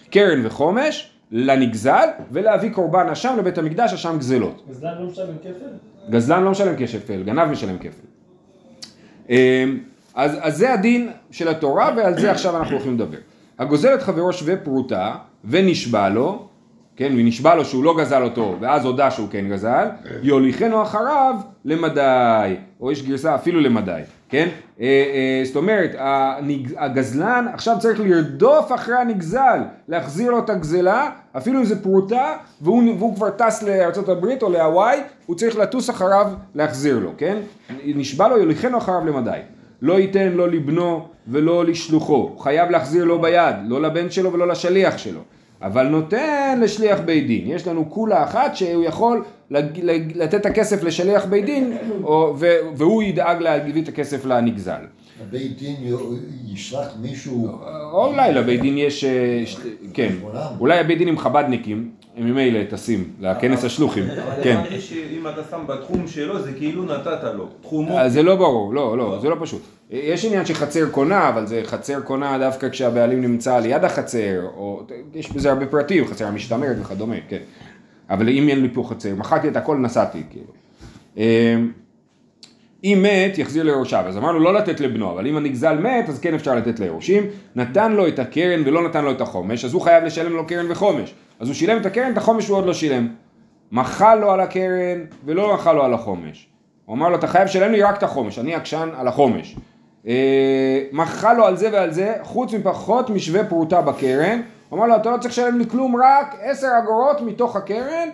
קרן 0.09 0.45
וחומש 0.45 1.16
לנגזל, 1.31 2.07
ולהביא 2.31 2.69
קורבן 2.69 3.09
אשם 3.09 3.35
לבית 3.39 3.57
המקדש, 3.57 3.93
אשם 3.93 4.15
גזלות. 4.17 4.65
גזלן 4.69 4.97
לא 4.99 5.07
משלם 5.07 5.37
כפל? 5.41 6.09
גזלן 6.09 6.43
לא 6.43 6.51
משלם 6.51 6.75
כפל, 6.75 7.23
גנב 7.23 7.51
משלם 7.51 7.77
כפל. 7.77 8.07
אמ, 9.29 9.79
אז, 10.15 10.37
אז 10.41 10.57
זה 10.57 10.73
הדין 10.73 11.09
של 11.31 11.47
התורה 11.47 11.93
ועל 11.97 12.19
זה 12.19 12.31
עכשיו 12.31 12.57
אנחנו 12.57 12.75
הולכים 12.75 12.93
לדבר. 12.93 13.17
הגוזל 13.59 13.93
את 13.93 14.01
חברו 14.01 14.33
שווה 14.33 14.57
פרוטה 14.57 15.15
ונשבע 15.45 16.09
לו, 16.09 16.47
כן, 16.95 17.13
ונשבע 17.17 17.55
לו 17.55 17.65
שהוא 17.65 17.83
לא 17.83 17.97
גזל 17.97 18.23
אותו 18.23 18.55
ואז 18.59 18.85
הודה 18.85 19.11
שהוא 19.11 19.27
כן 19.31 19.49
גזל, 19.49 19.87
יוליכנו 20.21 20.81
אחריו 20.81 21.35
למדי, 21.65 22.55
או 22.81 22.91
יש 22.91 23.03
גרסה 23.03 23.35
אפילו 23.35 23.61
למדי, 23.61 24.01
כן? 24.29 24.47
אה, 24.79 24.85
אה, 24.85 25.41
זאת 25.45 25.55
אומרת, 25.55 25.95
הגזלן 26.77 27.45
עכשיו 27.53 27.75
צריך 27.79 27.99
לרדוף 27.99 28.71
אחרי 28.71 28.95
הנגזל, 28.95 29.59
להחזיר 29.87 30.31
לו 30.31 30.39
את 30.39 30.49
הגזלה, 30.49 31.09
אפילו 31.37 31.59
אם 31.59 31.65
זה 31.65 31.83
פרוטה, 31.83 32.33
והוא, 32.61 32.83
והוא 32.97 33.15
כבר 33.15 33.29
טס 33.29 33.63
לארה"ב 33.63 34.25
או 34.41 34.49
להוואי, 34.49 34.99
הוא 35.25 35.35
צריך 35.35 35.57
לטוס 35.57 35.89
אחריו 35.89 36.31
להחזיר 36.55 36.99
לו, 36.99 37.11
כן? 37.17 37.37
נשבע 37.85 38.27
לו 38.27 38.37
יוליכנו 38.37 38.77
אחריו 38.77 39.05
למדי. 39.05 39.39
לא 39.81 39.99
ייתן 39.99 40.31
לא 40.31 40.49
לבנו 40.49 41.07
ולא 41.27 41.65
לשלוחו, 41.65 42.35
חייב 42.39 42.69
להחזיר 42.69 43.03
לו 43.03 43.21
ביד, 43.21 43.55
לא 43.67 43.81
לבן 43.81 44.09
שלו 44.09 44.33
ולא 44.33 44.47
לשליח 44.47 44.97
שלו, 44.97 45.21
אבל 45.61 45.87
נותן 45.87 46.59
לשליח 46.61 46.99
בית 46.99 47.27
דין, 47.27 47.47
יש 47.47 47.67
לנו 47.67 47.89
כולה 47.89 48.23
אחת 48.23 48.55
שהוא 48.55 48.83
יכול 48.83 49.23
לתת 50.15 50.35
את 50.35 50.45
הכסף 50.45 50.83
לשליח 50.83 51.25
בית 51.25 51.45
דין, 51.45 51.77
או, 52.03 52.35
והוא 52.75 53.03
ידאג 53.03 53.41
להביא 53.41 53.83
את 53.83 53.87
הכסף 53.87 54.25
לנגזל. 54.25 54.81
הבית 55.21 55.57
דין 55.57 55.75
ישלח 56.47 56.95
מישהו, 57.01 57.49
אולי 57.91 58.33
לבית 58.33 58.61
דין 58.61 58.77
יש, 58.77 59.03
אה, 59.03 59.43
כן. 59.93 60.13
אולי 60.59 60.79
הבית 60.79 60.97
דין 60.97 61.07
עם 61.07 61.17
חבדניקים, 61.17 61.91
הם 62.17 62.31
ממילא 62.31 62.59
טסים 62.69 63.09
לכנס 63.19 63.63
השלוחים, 63.63 64.03
אבל 64.03 64.43
כן. 64.43 64.57
הבנתי 64.57 64.81
שאם 64.81 65.27
אתה 65.27 65.41
שם 65.51 65.63
בתחום 65.67 66.07
שלו 66.07 66.41
זה 66.41 66.53
כאילו 66.53 66.83
נתת 66.83 67.23
לו. 67.33 67.47
תחומו. 67.61 67.97
זה 68.07 68.23
לא 68.23 68.35
ברור, 68.35 68.73
לא, 68.73 68.97
לא, 68.97 69.19
זה 69.21 69.29
לא 69.29 69.35
פשוט. 69.39 69.61
יש 69.89 70.25
עניין 70.25 70.45
שחצר 70.45 70.89
קונה, 70.89 71.29
אבל 71.29 71.45
זה 71.45 71.61
חצר 71.65 72.01
קונה 72.01 72.37
דווקא 72.37 72.69
כשהבעלים 72.69 73.21
נמצא 73.21 73.59
ליד 73.59 73.83
החצר, 73.83 74.41
או 74.55 74.81
יש 75.15 75.31
בזה 75.31 75.49
הרבה 75.49 75.65
פרטים, 75.65 76.07
חצר 76.07 76.27
המשתמרת 76.27 76.77
וכדומה, 76.81 77.15
כן. 77.29 77.41
אבל 78.09 78.29
אם 78.29 78.49
אין 78.49 78.61
לי 78.61 78.69
פה 78.73 78.83
חצר, 78.89 79.15
מחקתי 79.15 79.47
את 79.47 79.55
הכל, 79.55 79.77
נסעתי, 79.77 80.23
כאילו. 80.29 80.51
אמ, 81.17 81.71
אם 82.83 82.99
מת, 83.03 83.37
יחזיר 83.37 83.63
ליורשיו. 83.63 84.03
אז 84.07 84.17
אמרנו 84.17 84.39
לא 84.39 84.53
לתת 84.53 84.79
לבנו, 84.79 85.11
אבל 85.11 85.27
אם 85.27 85.37
הנגזל 85.37 85.77
מת, 85.77 86.09
אז 86.09 86.19
כן 86.19 86.33
אפשר 86.33 86.55
לתת 86.55 86.79
ליורשים. 86.79 87.23
נתן 87.55 87.91
לו 87.91 88.07
את 88.07 88.19
הקרן 88.19 88.61
ולא 88.65 88.87
נתן 88.87 89.03
לו 89.03 89.11
את 89.11 89.21
החומש, 89.21 89.65
אז 89.65 89.73
הוא 89.73 89.81
חייב 89.81 90.03
לשלם 90.03 90.33
לו 90.33 90.47
קרן 90.47 90.71
וחומש. 90.71 91.13
אז 91.39 91.47
הוא 91.47 91.55
שילם 91.55 91.77
את 91.81 91.85
הקרן, 91.85 92.11
את 92.11 92.17
החומש 92.17 92.47
הוא 92.47 92.57
עוד 92.57 92.65
לא 92.65 92.73
שילם. 92.73 93.07
מחל 93.71 94.15
לו 94.15 94.31
על 94.31 94.39
הקרן 94.39 94.99
ולא 95.25 95.53
מחל 95.53 95.73
לו 95.73 95.83
על 95.83 95.93
החומש. 95.93 96.47
הוא 96.85 96.95
אמר 96.95 97.09
לו, 97.09 97.15
אתה 97.15 97.27
חייב 97.27 97.43
לשלם 97.45 97.71
לי 97.71 97.81
רק 97.83 97.97
את 97.97 98.03
החומש, 98.03 98.39
אני 98.39 98.55
עקשן 98.55 98.89
על 98.97 99.07
החומש. 99.07 99.55
אה, 100.07 100.13
מחל 100.91 101.33
לו 101.33 101.45
על 101.45 101.57
זה 101.57 101.69
ועל 101.73 101.91
זה, 101.91 102.13
חוץ 102.23 102.53
מפחות 102.53 103.09
משווה 103.09 103.43
פרוטה 103.45 103.81
בקרן. 103.81 104.41
הוא 104.69 104.77
אמר 104.79 104.87
לו, 104.87 104.95
אתה 104.95 105.11
לא 105.11 105.17
צריך 105.17 105.33
לשלם 105.33 105.57
לי 105.57 105.65
כלום, 105.69 105.95
רק 105.95 106.35
עשר 106.41 106.67
אגורות 106.83 107.21
מתוך 107.21 107.55
הקרן, 107.55 108.09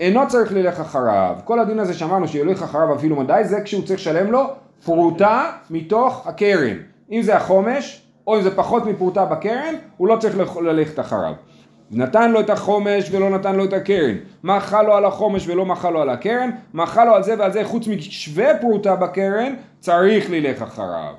אינו 0.00 0.20
צריך 0.28 0.52
ללך 0.52 0.80
אחריו. 0.80 1.36
כל 1.44 1.60
הדין 1.60 1.78
הזה 1.78 1.94
שאמרנו 1.94 2.28
שילך 2.28 2.62
אחריו 2.62 2.94
אפילו 2.94 3.16
מדי, 3.16 3.40
זה 3.44 3.60
כשהוא 3.64 3.84
צריך 3.84 4.00
לשלם 4.00 4.30
לו 4.32 4.42
פרוטה 4.84 5.50
מתוך 5.70 6.26
הקרן. 6.26 6.76
אם 7.12 7.22
זה 7.22 7.36
החומש, 7.36 8.02
או 8.26 8.36
אם 8.36 8.42
זה 8.42 8.56
פחות 8.56 8.86
מפרוטה 8.86 9.24
בקרן, 9.24 9.74
הוא 9.96 10.08
לא 10.08 10.16
צריך 10.16 10.36
ללכ- 10.38 10.60
ללכת 10.62 11.00
אחריו. 11.00 11.32
נתן 11.90 12.32
לו 12.32 12.40
את 12.40 12.50
החומש 12.50 13.08
ולא 13.10 13.30
נתן 13.30 13.56
לו 13.56 13.64
את 13.64 13.72
הקרן, 13.72 14.14
מחה 14.44 14.82
לו 14.82 14.94
על 14.94 15.04
החומש 15.04 15.48
ולא 15.48 15.66
מחה 15.66 15.90
לו 15.90 16.02
על 16.02 16.10
הקרן, 16.10 16.50
מחה 16.74 17.04
לו 17.04 17.14
על 17.14 17.22
זה 17.22 17.34
ועל 17.38 17.52
זה 17.52 17.64
חוץ 17.64 17.86
משווה 17.86 18.58
פרוטה 18.60 18.96
בקרן, 18.96 19.54
צריך 19.80 20.30
ללך 20.30 20.62
אחריו. 20.62 21.14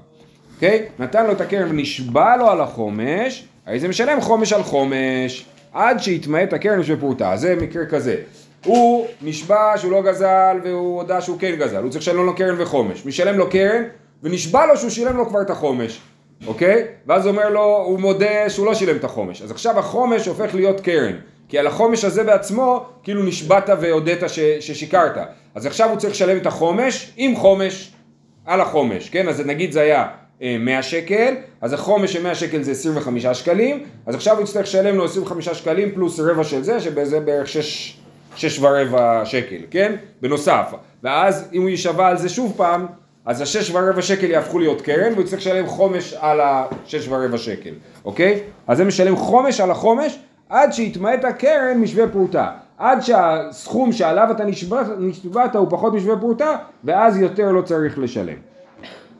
אוקיי? 0.56 0.86
נתן 1.00 1.26
לו 1.26 1.32
את 1.32 1.42
הקרן 1.42 1.70
ונשבע 1.70 2.38
לו 2.38 2.50
על 2.50 2.62
החומש, 2.62 3.48
הרי 3.66 3.80
זה 3.80 3.88
משלם 3.88 4.22
חומש 4.22 4.54
על 4.54 4.64
חומש, 4.64 5.46
עד 5.74 6.00
שיתמעט 6.00 6.54
הקרן 6.54 6.80
בשווה 6.80 7.00
פרוטה. 7.00 7.38
זה 7.38 7.56
מקרה 7.56 7.86
כזה. 7.86 8.16
הוא 8.66 9.08
נשבע 9.22 9.74
שהוא 9.78 9.92
לא 9.92 10.02
גזל 10.02 10.60
והוא 10.64 10.98
הודה 10.98 11.22
שהוא 11.22 11.40
כן 11.40 11.56
גזל, 11.56 11.84
הוא 11.84 11.90
צריך 11.90 12.02
לשלם 12.02 12.26
לו 12.26 12.36
קרן 12.36 12.56
וחומש. 12.62 13.06
משלם 13.06 13.38
לו 13.38 13.50
קרן 13.50 13.84
ונשבע 14.24 14.66
לו 14.66 14.78
שהוא 14.78 14.90
שילם 14.90 15.18
לו 15.18 15.30
כבר 15.30 15.42
את 15.42 15.50
החומש, 15.50 16.00
אוקיי? 16.48 16.86
ואז 17.08 17.26
הוא 17.26 17.32
אומר 17.32 17.50
לו, 17.50 17.84
הוא 17.86 18.00
מודה 18.00 18.50
שהוא 18.50 18.66
לא 18.66 18.74
שילם 18.74 18.96
את 18.96 19.04
החומש. 19.04 19.42
אז 19.42 19.52
עכשיו 19.52 19.80
החומש 19.80 20.28
הופך 20.28 20.56
להיות 20.56 20.82
קרן. 20.82 21.16
כי 21.50 21.60
על 21.60 21.68
החומש 21.68 22.06
הזה 22.06 22.24
בעצמו, 22.24 22.86
כאילו 23.04 23.24
נשבעת 23.24 23.70
והודית 23.82 24.20
ש, 24.28 24.40
ששיקרת. 24.40 25.18
אז 25.56 25.66
עכשיו 25.66 25.90
הוא 25.90 25.98
צריך 25.98 26.14
לשלם 26.14 26.38
את 26.38 26.46
החומש 26.46 27.14
עם 27.18 27.36
חומש 27.36 27.92
על 28.46 28.62
החומש, 28.62 29.10
כן? 29.10 29.28
אז 29.28 29.42
נגיד 29.46 29.72
זה 29.72 29.82
היה 29.82 30.08
אה, 30.42 30.58
100 30.60 30.84
שקל, 30.84 31.34
אז 31.62 31.74
החומש 31.74 32.14
של 32.14 32.24
100 32.24 32.36
שקל 32.36 32.62
זה 32.62 32.72
25 32.72 33.26
שקלים, 33.26 33.86
אז 34.06 34.16
עכשיו 34.16 34.36
הוא 34.36 34.44
יצטרך 34.44 34.64
לשלם 34.64 34.96
לו 34.96 35.06
25 35.06 35.50
שקלים 35.50 35.92
פלוס 35.92 36.20
רבע 36.20 36.44
של 36.44 36.64
זה, 36.64 36.80
שזה 36.80 37.20
בערך 37.20 37.48
6, 37.48 37.98
6 38.36 38.60
ורבע 38.60 39.22
שקל, 39.26 39.62
כן? 39.72 39.96
בנוסף. 40.22 40.74
ואז 41.04 41.48
אם 41.54 41.62
הוא 41.62 41.70
יישבע 41.70 42.08
על 42.08 42.18
זה 42.18 42.30
שוב 42.30 42.54
פעם, 42.58 42.86
אז 43.26 43.42
השש 43.42 43.72
ורבע 43.72 44.02
שקל 44.02 44.32
יהפכו 44.32 44.60
להיות 44.60 44.82
קרן, 44.82 45.14
והוא 45.14 45.24
צריך 45.24 45.42
לשלם 45.42 45.68
חומש 45.68 46.14
על 46.14 46.40
השש 46.44 47.08
ורבע 47.08 47.38
שקל, 47.38 47.74
אוקיי? 48.06 48.40
אז 48.68 48.78
זה 48.78 48.86
משלם 48.86 49.16
חומש 49.16 49.60
על 49.60 49.72
החומש, 49.72 50.20
עד 50.50 50.74
שיתמעט 50.74 51.26
הקרן 51.26 51.78
משווה 51.78 52.08
פרוטה. 52.08 52.52
עד 52.78 53.02
שהסכום 53.02 53.92
שעליו 53.92 54.28
אתה 54.32 54.44
נשבעת, 55.00 55.56
הוא 55.56 55.68
פחות 55.70 55.94
משווה 55.94 56.18
פרוטה, 56.18 56.56
ואז 56.84 57.18
יותר 57.18 57.52
לא 57.52 57.62
צריך 57.62 58.00
לשלם. 58.00 58.38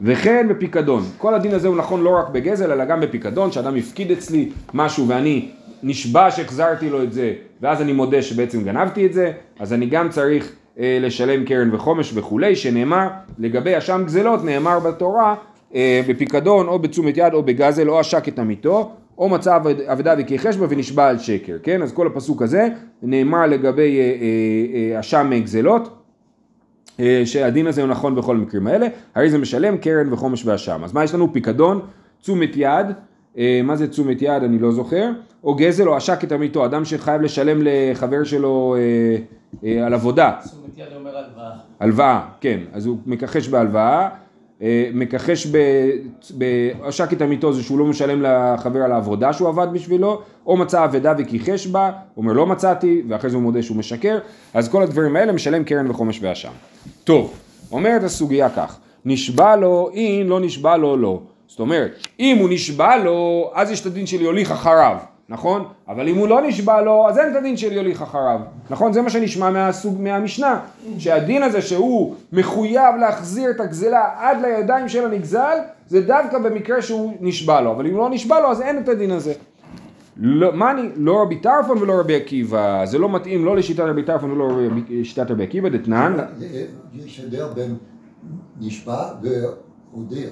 וכן 0.02 0.46
בפיקדון. 0.50 1.02
כל 1.18 1.34
הדין 1.34 1.54
הזה 1.54 1.68
הוא 1.68 1.76
נכון 1.76 2.02
לא 2.02 2.18
רק 2.18 2.28
בגזל, 2.28 2.72
אלא 2.72 2.84
גם 2.84 3.00
בפיקדון, 3.00 3.52
שאדם 3.52 3.76
הפקיד 3.76 4.10
אצלי 4.10 4.50
משהו 4.74 5.08
ואני 5.08 5.50
נשבע 5.82 6.30
שהחזרתי 6.30 6.90
לו 6.90 7.02
את 7.02 7.12
זה, 7.12 7.32
ואז 7.60 7.82
אני 7.82 7.92
מודה 7.92 8.22
שבעצם 8.22 8.64
גנבתי 8.64 9.06
את 9.06 9.12
זה, 9.12 9.32
אז 9.58 9.72
אני 9.72 9.86
גם 9.86 10.08
צריך 10.08 10.52
לשלם 10.76 11.44
קרן 11.44 11.74
וחומש 11.74 12.12
וכולי, 12.14 12.56
שנאמר 12.56 13.08
לגבי 13.38 13.78
אשם 13.78 14.02
גזלות, 14.06 14.44
נאמר 14.44 14.78
בתורה 14.78 15.34
אה, 15.74 16.00
בפיקדון 16.08 16.68
או 16.68 16.78
בתשומת 16.78 17.16
יד 17.16 17.34
או 17.34 17.42
בגזל 17.42 17.88
או 17.90 18.00
עשק 18.00 18.28
את 18.28 18.38
עמיתו, 18.38 18.90
או 19.18 19.28
מצא 19.28 19.58
אבדה 19.92 20.14
וכיחש 20.18 20.56
בה 20.56 20.66
ונשבע 20.68 21.08
על 21.08 21.18
שקר, 21.18 21.56
כן? 21.62 21.82
אז 21.82 21.92
כל 21.92 22.06
הפסוק 22.06 22.42
הזה 22.42 22.68
נאמר 23.02 23.46
לגבי 23.46 23.98
אה, 23.98 24.04
אה, 24.04 24.94
אה, 24.94 25.00
אשם 25.00 25.30
גזלות. 25.42 25.96
אה, 27.00 27.22
שהדין 27.24 27.66
הזה 27.66 27.80
הוא 27.80 27.90
נכון 27.90 28.14
בכל 28.14 28.36
המקרים 28.36 28.66
האלה, 28.66 28.86
הרי 29.14 29.30
זה 29.30 29.38
משלם 29.38 29.76
קרן 29.76 30.12
וחומש 30.12 30.46
ואשם. 30.46 30.84
אז 30.84 30.92
מה 30.92 31.04
יש 31.04 31.14
לנו? 31.14 31.32
פיקדון, 31.32 31.80
תשומת 32.20 32.50
יד, 32.56 32.86
אה, 32.86 32.92
מה 33.36 33.76
זה 33.76 33.88
תשומת 33.88 34.22
יד 34.22 34.42
אני 34.42 34.58
לא 34.58 34.72
זוכר, 34.72 35.10
או 35.44 35.54
גזל 35.54 35.88
או 35.88 35.96
עשק 35.96 36.24
את 36.24 36.32
עמיתו, 36.32 36.64
אדם 36.64 36.84
שחייב 36.84 37.22
לשלם 37.22 37.58
לחבר 37.62 38.24
שלו 38.24 38.76
אה, 38.78 39.16
אה, 39.64 39.86
על 39.86 39.94
עבודה, 39.94 40.32
תשומת 40.44 40.78
יד 40.78 40.86
אומר 40.96 41.16
הלוואה. 41.16 41.50
הלוואה, 41.80 42.20
כן, 42.40 42.60
אז 42.72 42.86
הוא 42.86 42.96
מכחש 43.06 43.48
בהלוואה, 43.48 44.08
אה, 44.62 44.90
מכחש 44.94 45.46
ב... 45.46 45.58
בעשק 46.30 47.12
את 47.12 47.22
עמיתו 47.22 47.52
זה 47.52 47.62
שהוא 47.62 47.78
לא 47.78 47.84
משלם 47.84 48.22
לחבר 48.22 48.82
על 48.82 48.92
העבודה 48.92 49.32
שהוא 49.32 49.48
עבד 49.48 49.68
בשבילו, 49.72 50.22
או 50.46 50.56
מצא 50.56 50.84
אבדה 50.84 51.14
וכיחש 51.18 51.66
בה, 51.66 51.92
אומר 52.16 52.32
לא 52.32 52.46
מצאתי, 52.46 53.02
ואחרי 53.08 53.30
זה 53.30 53.36
הוא 53.36 53.42
מודה 53.42 53.62
שהוא 53.62 53.76
משקר, 53.76 54.18
אז 54.54 54.68
כל 54.68 54.82
הדברים 54.82 55.16
האלה 55.16 55.32
משלם 55.32 55.64
קרן 55.64 55.90
וחומש 55.90 56.18
ואשם. 56.22 56.52
טוב, 57.04 57.34
אומרת 57.72 58.02
הסוגיה 58.02 58.48
כך, 58.48 58.78
נשבע 59.04 59.56
לו 59.56 59.90
אם 59.94 60.26
לא 60.28 60.40
נשבע 60.40 60.76
לו 60.76 60.96
לא. 60.96 61.20
זאת 61.50 61.60
אומרת, 61.60 61.90
אם 62.20 62.36
הוא 62.40 62.48
נשבע 62.50 62.96
לו, 62.96 63.50
אז 63.54 63.70
יש 63.70 63.80
את 63.80 63.86
הדין 63.86 64.06
של 64.06 64.20
יוליך 64.20 64.50
אחריו, 64.50 64.96
נכון? 65.28 65.64
אבל 65.88 66.08
אם 66.08 66.16
הוא 66.16 66.28
לא 66.28 66.40
נשבע 66.40 66.80
לו, 66.80 67.08
אז 67.08 67.18
אין 67.18 67.30
את 67.30 67.36
הדין 67.36 67.56
של 67.56 67.72
יוליך 67.72 68.02
אחריו, 68.02 68.40
נכון? 68.70 68.92
זה 68.92 69.02
מה 69.02 69.10
שנשמע 69.10 69.50
מהסוג, 69.50 70.00
מהמשנה, 70.00 70.60
שהדין 70.98 71.42
הזה 71.42 71.62
שהוא 71.62 72.14
מחויב 72.32 72.94
להחזיר 73.00 73.50
את 73.50 73.60
הגזלה 73.60 74.08
עד 74.18 74.38
לידיים 74.42 74.88
של 74.88 75.04
הנגזל, 75.04 75.58
זה 75.88 76.00
דווקא 76.00 76.38
במקרה 76.38 76.82
שהוא 76.82 77.16
נשבע 77.20 77.60
לו, 77.60 77.72
אבל 77.72 77.86
אם 77.86 77.96
לא 77.96 78.10
נשבע 78.10 78.40
לו, 78.40 78.50
אז 78.50 78.60
אין 78.60 78.78
את 78.78 78.88
הדין 78.88 79.10
הזה. 79.10 79.32
לא, 80.16 80.52
מה 80.52 80.70
אני, 80.70 80.82
לא 80.96 81.22
רבי 81.22 81.36
טרפון 81.36 81.78
ולא 81.78 81.92
רבי 82.00 82.16
עקיבא, 82.16 82.86
זה 82.86 82.98
לא 82.98 83.08
מתאים 83.08 83.44
לא 83.44 83.56
לשיטת 83.56 83.80
רבי 83.80 84.02
טרפון 84.02 84.30
ולא 84.30 84.48
לשיטת 84.90 85.30
רבי 85.30 85.44
עקיבא, 85.44 85.68
דתנן, 85.68 86.16
יש 86.94 87.20
הבדל 87.20 87.46
בין 87.54 87.76
נשבע 88.60 89.04
והודיע. 89.22 90.28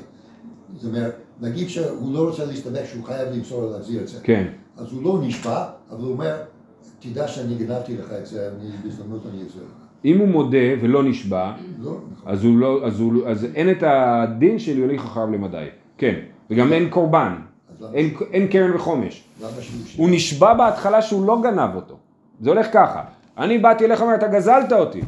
זאת 0.78 0.94
אומרת, 0.94 1.14
נגיד 1.40 1.68
שהוא 1.68 2.14
לא 2.14 2.28
רוצה 2.28 2.44
להסתבך 2.44 2.86
שהוא 2.90 3.04
חייב 3.04 3.28
למסור 3.32 3.70
להחזיר 3.70 4.02
את 4.02 4.08
זה. 4.08 4.18
כן, 4.22 4.46
אז 4.76 4.92
הוא 4.92 5.02
לא 5.02 5.18
נשבע, 5.22 5.64
אבל 5.90 6.04
הוא 6.04 6.12
אומר, 6.12 6.36
תדע 7.00 7.28
שאני 7.28 7.54
גנבתי 7.54 7.96
לך 7.96 8.12
את 8.20 8.26
זה, 8.26 8.48
אני 8.48 8.70
בהזדמנות 8.84 9.22
אני 9.26 9.42
אחזיר 9.46 9.62
לך. 9.62 9.88
אם 10.04 10.18
הוא 10.18 10.28
מודה 10.28 10.58
ולא 10.80 11.02
נשבע, 11.02 11.52
לא, 11.78 11.90
נכון. 12.12 12.32
אז, 12.32 12.44
הוא 12.44 12.58
לא, 12.58 12.86
אז, 12.86 13.00
הוא, 13.00 13.26
אז 13.26 13.46
אין 13.54 13.70
את 13.70 13.82
הדין 13.86 14.58
של 14.58 14.78
יוליך 14.78 15.04
אחריו 15.04 15.30
למדי, 15.30 15.66
כן, 15.98 16.14
וגם 16.50 16.72
אין 16.72 16.90
קורבן, 16.90 17.34
אין, 17.94 18.14
אין 18.32 18.48
קרן 18.48 18.76
וחומש, 18.76 19.24
הוא 19.96 20.08
נשבע 20.10 20.54
בהתחלה 20.54 21.02
שהוא 21.02 21.26
לא 21.26 21.42
גנב 21.42 21.74
אותו, 21.74 21.96
זה 22.40 22.50
הולך 22.50 22.66
ככה, 22.72 23.02
אני 23.38 23.58
באתי 23.58 23.84
אליך 23.84 24.00
ואומר 24.00 24.14
אתה 24.14 24.28
גזלת 24.28 24.72
אותי, 24.72 25.00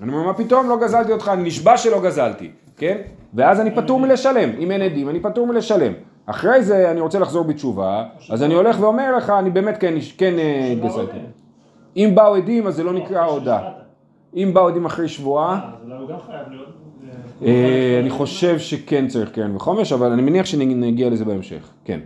אני 0.00 0.12
אומר 0.12 0.26
מה 0.26 0.34
פתאום? 0.34 0.68
לא 0.68 0.80
גזלתי 0.80 1.12
אותך, 1.12 1.30
אני 1.34 1.42
נשבע 1.42 1.76
שלא 1.76 2.02
גזלתי, 2.02 2.50
כן, 2.76 2.96
ואז 3.34 3.60
אני 3.60 3.70
פטור 3.70 4.00
מלשלם, 4.00 4.50
אם 4.58 4.70
אין 4.70 4.82
עדים 4.82 5.08
אני 5.08 5.20
פטור 5.20 5.46
מלשלם, 5.46 5.92
אחרי 6.26 6.62
זה 6.62 6.90
אני 6.90 7.00
רוצה 7.00 7.18
לחזור 7.18 7.44
בתשובה, 7.44 8.04
אז 8.30 8.42
אני 8.42 8.54
הולך 8.54 8.76
ואומר 8.80 9.16
לך 9.16 9.30
אני 9.30 9.50
באמת 9.50 9.78
כן, 9.78 9.94
כן 10.18 10.38
אה, 10.38 10.74
גזלתי, 10.84 11.10
עדים. 11.10 11.26
אם 11.96 12.12
באו 12.14 12.34
עדים 12.34 12.66
אז 12.66 12.74
זה 12.74 12.84
לא 12.84 12.92
נקרא 12.92 13.24
הודעה. 13.24 13.70
אם 14.36 14.50
באו 14.54 14.68
עדים 14.68 14.84
אחרי 14.84 15.08
שבועה 15.08 15.70
אה. 17.42 17.46
אה, 17.46 18.00
אני 18.02 18.10
חושב 18.10 18.58
שכן 18.58 19.08
צריך 19.08 19.30
קרן 19.30 19.56
וחומש, 19.56 19.92
אבל 19.92 20.12
אני 20.12 20.22
מניח 20.22 20.46
שנגיע 20.46 21.10
לזה 21.10 21.24
בהמשך, 21.24 21.70
כן. 21.84 22.00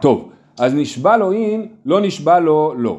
טוב, 0.00 0.28
אז 0.58 0.74
נשבע 0.74 1.16
לו 1.16 1.32
אין, 1.32 1.68
לא 1.86 2.00
נשבע 2.00 2.40
לו 2.40 2.74
לא. 2.76 2.98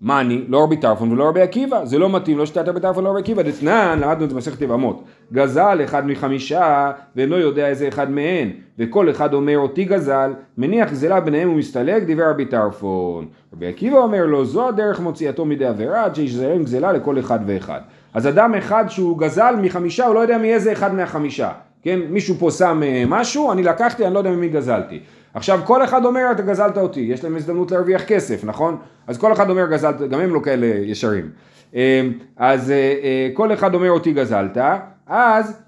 מה 0.00 0.20
אני? 0.20 0.44
לא 0.48 0.62
רבי 0.62 0.76
טרפון 0.76 1.12
ולא 1.12 1.28
רבי 1.28 1.40
עקיבא, 1.40 1.84
זה 1.84 1.98
לא 1.98 2.10
מתאים, 2.10 2.38
לא 2.38 2.46
שיטת 2.46 2.68
רבי 2.68 2.80
טרפון 2.80 3.04
ולא 3.04 3.10
רבי 3.10 3.20
עקיבא, 3.20 3.42
דתנן, 3.42 3.98
למדנו 4.02 4.24
את 4.24 4.30
זה 4.30 4.34
במסכת 4.34 4.60
יבמות. 4.60 5.04
גזל 5.32 5.80
אחד 5.84 6.06
מחמישה, 6.06 6.92
ואינו 7.16 7.36
יודע 7.36 7.68
איזה 7.68 7.88
אחד 7.88 8.10
מהן, 8.10 8.50
וכל 8.78 9.10
אחד 9.10 9.34
אומר 9.34 9.58
אותי 9.58 9.84
גזל, 9.84 10.32
מניח 10.58 10.90
גזלה 10.90 11.20
ביניהם 11.20 11.50
ומסתלק, 11.50 12.02
דיבר 12.02 12.30
רבי 12.30 12.44
טרפון. 12.44 13.26
רבי 13.52 13.66
עקיבא 13.66 13.98
אומר 13.98 14.26
לו, 14.26 14.44
זו 14.44 14.68
הדרך 14.68 15.00
מוציאתו 15.00 15.44
מידי 15.44 15.66
עבירה, 15.66 16.04
עד 16.04 16.14
שישזרם 16.14 16.62
גזלה 16.62 16.92
לכל 16.92 17.18
אחד 17.18 17.38
ואחד. 17.46 17.80
אז 18.14 18.28
אדם 18.28 18.54
אחד 18.54 18.84
שהוא 18.88 19.18
גזל 19.18 19.54
מחמישה, 19.62 20.06
הוא 20.06 20.14
לא 20.14 20.20
יודע 20.20 20.38
מי 20.38 20.54
איזה 20.54 20.72
אחד 20.72 20.94
מהחמישה. 20.94 21.50
כן, 21.82 22.00
מישהו 22.10 22.34
פה 22.38 22.50
שם 22.50 22.82
אה, 22.82 23.04
משהו, 23.06 23.52
אני 23.52 23.62
לקחתי, 23.62 24.06
אני 24.06 24.14
לא 24.14 24.18
יודע 24.18 24.30
ממי 24.30 24.48
גזלתי. 24.48 25.00
עכשיו 25.38 25.60
כל 25.64 25.84
אחד 25.84 26.04
אומר 26.04 26.20
אתה 26.32 26.42
גזלת 26.42 26.78
אותי, 26.78 27.00
יש 27.00 27.24
להם 27.24 27.36
הזדמנות 27.36 27.70
להרוויח 27.70 28.02
כסף, 28.04 28.44
נכון? 28.44 28.76
אז 29.06 29.18
כל 29.18 29.32
אחד 29.32 29.50
אומר 29.50 29.70
גזלת, 29.70 30.00
גם 30.00 30.20
הם 30.20 30.34
לא 30.34 30.40
כאלה 30.44 30.66
ישרים. 30.66 31.30
אה, 31.74 32.02
אז 32.36 32.70
אה, 32.70 32.76
אה, 32.76 33.28
כל 33.34 33.52
אחד 33.52 33.74
אומר 33.74 33.90
אותי 33.90 34.12
גזלת, 34.12 34.58
אז 35.06 35.60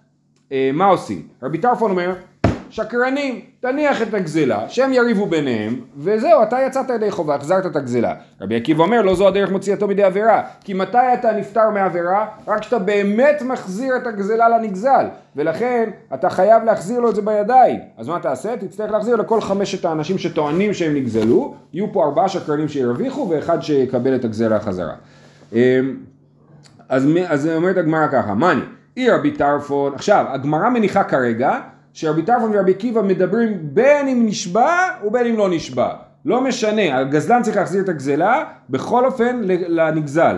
אה, 0.52 0.70
מה 0.74 0.85
עושים? 0.85 1.22
רבי 1.42 1.59
טרפון 1.59 1.90
אומר, 1.90 2.12
שקרנים, 2.70 3.40
תניח 3.61 4.02
את 4.02 4.14
הגזלה, 4.14 4.68
שהם 4.68 4.92
יריבו 4.92 5.26
ביניהם, 5.26 5.80
וזהו, 5.96 6.42
אתה 6.42 6.56
יצאת 6.66 6.90
ידי 6.90 7.11
חובה, 7.11 7.35
החזרת 7.35 7.66
את 7.66 7.76
הגזלה. 7.76 8.14
רבי 8.40 8.56
עקיבא 8.56 8.83
אומר, 8.83 9.02
לא 9.02 9.14
זו 9.14 9.28
הדרך 9.28 9.50
מוציאתו 9.50 9.88
מידי 9.88 10.02
עבירה, 10.02 10.42
כי 10.64 10.74
מתי 10.74 10.98
אתה 11.14 11.33
נפטר 11.33 11.70
מעבירה? 11.70 12.26
רק 12.48 12.61
כשאתה 12.61 12.78
באמת 12.78 13.42
מחזיר 13.42 13.96
את 13.96 14.06
הגזלה 14.06 14.48
לנגזל, 14.48 15.06
ולכן 15.37 15.90
אתה 16.14 16.30
חייב 16.30 16.64
להחזיר 16.64 17.00
לו 17.00 17.11
את 17.11 17.14
זה 17.14 17.22
בידיים. 17.22 17.80
אז 17.98 18.09
מה 18.09 18.18
תעשה? 18.18 18.56
תצטרך 18.56 18.90
להחזיר 18.90 19.16
לכל 19.16 19.40
חמשת 19.40 19.85
האנשים 19.85 20.18
שטוענים 20.18 20.74
שהם 20.74 20.94
נגזלו, 20.94 21.54
יהיו 21.72 21.92
פה 21.92 22.04
ארבעה 22.04 22.28
שקרנים 22.28 22.68
שירוויחו 22.68 23.28
ואחד 23.30 23.62
שיקבל 23.62 24.14
את 24.14 24.24
הגזלה 24.24 24.61
חזרה. 24.61 24.94
אמ, 25.52 25.59
אז, 26.88 27.09
אז 27.28 27.48
אומרת 27.48 27.76
הגמרא 27.76 28.06
ככה, 28.12 28.35
מאני, 28.35 28.61
אי 28.96 29.11
רבי 29.11 29.30
טרפון, 29.30 29.94
עכשיו, 29.94 30.24
הגמרא 30.28 30.68
מניחה 30.68 31.04
כרגע 31.04 31.59
שרבי 31.92 32.22
טרפון 32.22 32.50
ורבי 32.55 32.70
עקיבא 32.70 33.03
מדברים 33.03 33.59
בין 33.62 34.09
אם 34.09 34.26
נשבע 34.26 34.76
ובין 35.07 35.26
אם 35.26 35.38
לא 35.38 35.50
נשבע. 35.50 35.92
לא 36.24 36.40
משנה, 36.40 36.98
הגזלן 36.98 37.42
צריך 37.42 37.57
להחזיר 37.57 37.83
את 37.83 37.88
הגזלה, 37.88 38.44
בכל 38.70 39.07
אופן 39.07 39.40
לנגזל. 39.44 40.37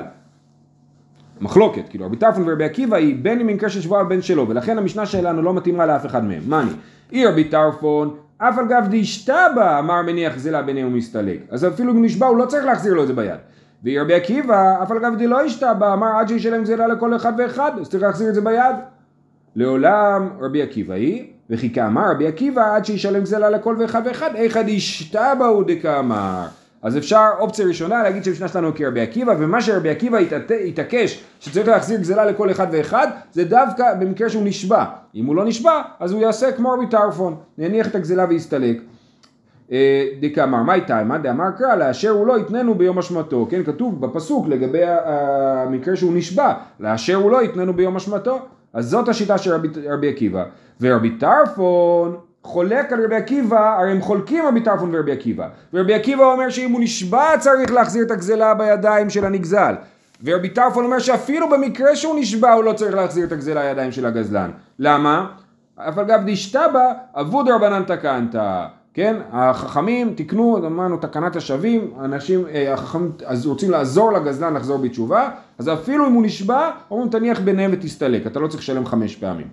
מחלוקת, 1.41 1.88
כאילו 1.88 2.07
רבי 2.07 2.17
טרפון 2.17 2.49
ורבי 2.49 2.65
עקיבא 2.65 2.97
היא 2.97 3.17
בין 3.23 3.41
אם 3.41 3.69
של 3.69 3.81
שבועה 3.81 4.03
ובין 4.05 4.23
שלא, 4.23 4.47
ולכן 4.49 4.79
המשנה 4.79 5.07
שלנו 5.07 5.43
לא 5.43 5.55
מתאימה 5.55 5.87
לאף 5.87 6.07
אחד 6.07 6.25
מהם. 6.25 6.43
מאני, 6.47 6.71
אי 7.12 7.27
רבי 7.27 7.45
טרפון, 7.45 8.17
אף 8.38 8.59
על 8.59 8.69
גב 8.69 8.87
דאשתבא 8.91 9.79
אמר 9.79 10.03
מניח 10.03 10.35
גזלה 10.35 10.62
ביניהם 10.62 10.87
ומסתלק. 10.87 11.38
אז 11.51 11.67
אפילו 11.67 11.93
אם 11.93 12.05
נשבע 12.05 12.27
הוא 12.27 12.37
לא 12.37 12.47
צריך 12.47 12.65
להחזיר 12.65 12.95
לו 12.95 13.03
את 13.03 13.07
זה 13.07 13.15
ביד. 13.15 13.38
ורבי 13.85 14.15
עקיבא, 14.15 14.83
אף 14.83 14.91
על 14.91 14.99
גב 14.99 15.12
דלא 15.19 15.41
השתבא, 15.41 15.93
אמר 15.93 16.19
עד 16.19 16.29
שישלם 16.29 16.62
גזלה 16.62 16.87
לכל 16.87 17.17
אחד 17.17 17.33
ואחד, 17.38 17.73
אז 17.81 17.88
צריך 17.88 18.03
להחזיר 18.03 18.29
את 18.29 18.35
זה 18.35 18.41
ביד. 18.41 18.77
לעולם 19.57 20.29
רבי 20.41 20.62
עקיבא 20.62 20.95
היא, 20.95 21.32
וכי 21.50 21.74
כאמר 21.74 22.11
רבי 22.11 22.26
עקיבא 22.26 22.76
עד 22.76 22.85
שישלם 22.85 23.22
גזלה 23.22 23.50
לכל 23.50 23.76
ואחד 23.78 24.02
ואחד, 24.05 24.35
איכא 24.35 24.62
דאשתבא 24.62 25.44
הוא 25.46 25.64
דקאמר. 25.66 26.46
אז 26.83 26.98
אפשר 26.98 27.28
אופציה 27.38 27.66
ראשונה 27.66 28.02
להגיד 28.02 28.24
שהמשנה 28.24 28.48
שלנו 28.48 28.74
כרבי 28.74 29.00
עקיבא, 29.00 29.35
ומה 29.38 29.62
שרבי 29.62 29.90
עקיבא 29.90 30.18
התעקש 30.66 31.24
שצריך 31.40 31.68
להחזיר 31.68 32.00
גזלה 32.00 32.24
לכל 32.24 32.50
אחד 32.50 32.66
ואחד, 32.72 33.09
זה 33.33 33.44
דווקא 33.44 33.94
במקרה 33.94 34.28
שהוא 34.28 34.42
נשבע. 34.44 34.85
אם 35.14 35.26
הוא 35.26 35.37
לא 35.37 35.44
נשבע, 35.44 35.83
אז 36.00 36.12
הוא 36.12 36.20
יעשה 36.20 36.52
כמו 36.52 36.70
רבי 36.70 36.87
טרפון, 36.87 37.37
יניח 37.59 37.87
את 37.87 37.94
הגזלה 37.94 38.26
ויסתלק. 38.28 38.81
אה, 39.72 40.07
דקאמר, 40.20 40.62
מה 40.62 40.74
איתה? 40.74 41.05
מה 41.05 41.18
דאמר 41.18 41.50
קרא? 41.59 41.74
לאשר 41.74 42.11
הוא 42.11 42.26
לא 42.26 42.38
יתננו 42.38 42.74
ביום 42.74 42.98
אשמתו, 42.98 43.46
כן? 43.50 43.64
כתוב 43.64 44.00
בפסוק 44.00 44.48
לגבי 44.48 44.83
המקרה 44.85 45.96
שהוא 45.96 46.12
נשבע, 46.14 46.55
לאשר 46.81 47.14
הוא 47.14 47.31
לא 47.31 47.42
יתננו 47.42 47.72
ביום 47.74 47.96
אשמתו. 47.96 48.38
אז 48.74 48.88
זאת 48.88 49.08
השיטה 49.08 49.38
של 49.38 49.52
רבי, 49.54 49.68
רבי 49.90 50.08
עקיבא. 50.08 50.44
ורבי 50.80 51.11
טרפון 51.11 52.16
חולק 52.42 52.92
על 52.92 53.04
רבי 53.04 53.16
עקיבא, 53.16 53.78
הרי 53.78 53.90
הם 53.90 54.00
חולקים 54.00 54.46
רבי 54.46 54.61
טרפון 54.61 54.94
ורבי 54.94 55.12
עקיבא. 55.12 55.48
ורבי 55.74 55.94
עקיבא 55.94 56.24
אומר 56.24 56.50
שאם 56.50 56.70
הוא 56.70 56.80
נשבע 56.80 57.38
צריך 57.38 57.72
להחזיר 57.72 58.04
את 58.04 58.11
הגזלה 58.11 58.54
בידיים 58.54 59.11
של 59.11 59.24
הנגזל. 59.24 59.74
ורבי 60.24 60.48
טרפון 60.48 60.85
אומר 60.85 60.98
שאפילו 60.98 61.48
במקרה 61.50 61.96
שהוא 61.96 62.20
נשבע 62.20 62.52
הוא 62.52 62.64
לא 62.64 62.72
צריך 62.72 62.94
להחזיר 62.94 63.26
את 63.26 63.32
הגזלה 63.32 63.64
לידיים 63.64 63.92
של 63.92 64.06
הגזלן. 64.06 64.50
למה? 64.78 65.26
אף 65.76 65.98
אגב 65.98 66.20
דשתבא 66.26 66.92
אבוד 67.14 67.48
רבנן 67.48 67.82
תקנת. 67.82 68.35
כן, 68.94 69.16
החכמים 69.31 70.14
תיקנו, 70.14 70.66
אמרנו 70.66 70.96
תקנת 70.96 71.37
השבים, 71.37 71.90
אנשים, 72.00 72.46
אה, 72.46 72.72
החכמים 72.72 73.12
אז 73.24 73.46
רוצים 73.46 73.70
לעזור 73.70 74.12
לגזלן 74.12 74.55
לחזור 74.55 74.78
בתשובה, 74.78 75.31
אז 75.59 75.68
אפילו 75.68 76.07
אם 76.07 76.12
הוא 76.12 76.22
נשבע, 76.22 76.70
אומרים 76.90 77.09
תניח 77.11 77.40
ביניהם 77.40 77.70
ותסתלק, 77.74 78.26
אתה 78.26 78.40
לא 78.40 78.48
צריך 78.48 78.62
לשלם 78.62 78.87
חמש 78.87 79.16
פעמים. 79.16 79.46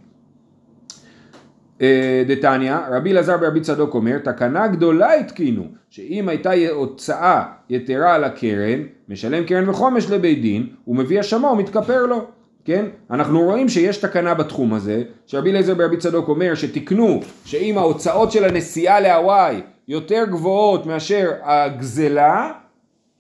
אה, 1.81 2.23
דתניא, 2.27 2.75
רבי 2.91 3.11
אלעזר 3.11 3.37
ברבי 3.37 3.61
צדוק 3.61 3.93
אומר, 3.93 4.17
תקנה 4.17 4.67
גדולה 4.67 5.13
התקינו, 5.13 5.63
שאם 5.89 6.29
הייתה 6.29 6.51
הוצאה 6.71 7.43
יתרה 7.69 8.15
על 8.15 8.23
הקרן, 8.23 8.79
משלם 9.09 9.43
קרן 9.43 9.69
וחומש 9.69 10.09
לבית 10.09 10.41
דין, 10.41 10.67
הוא 10.85 10.95
מביא 10.95 11.19
אשמה 11.19 11.51
ומתכפר 11.51 12.05
לו. 12.05 12.27
כן? 12.69 12.85
אנחנו 13.11 13.41
רואים 13.41 13.69
שיש 13.69 13.97
תקנה 13.97 14.33
בתחום 14.33 14.73
הזה, 14.73 15.03
שרבי 15.25 15.49
אליעזר 15.49 15.73
ברבי 15.73 15.97
צדוק 15.97 16.27
אומר 16.27 16.55
שתיקנו 16.55 17.19
שאם 17.45 17.77
ההוצאות 17.77 18.31
של 18.31 18.45
הנסיעה 18.45 18.99
להוואי 18.99 19.61
יותר 19.87 20.23
גבוהות 20.29 20.85
מאשר 20.85 21.31
הגזלה, 21.43 22.51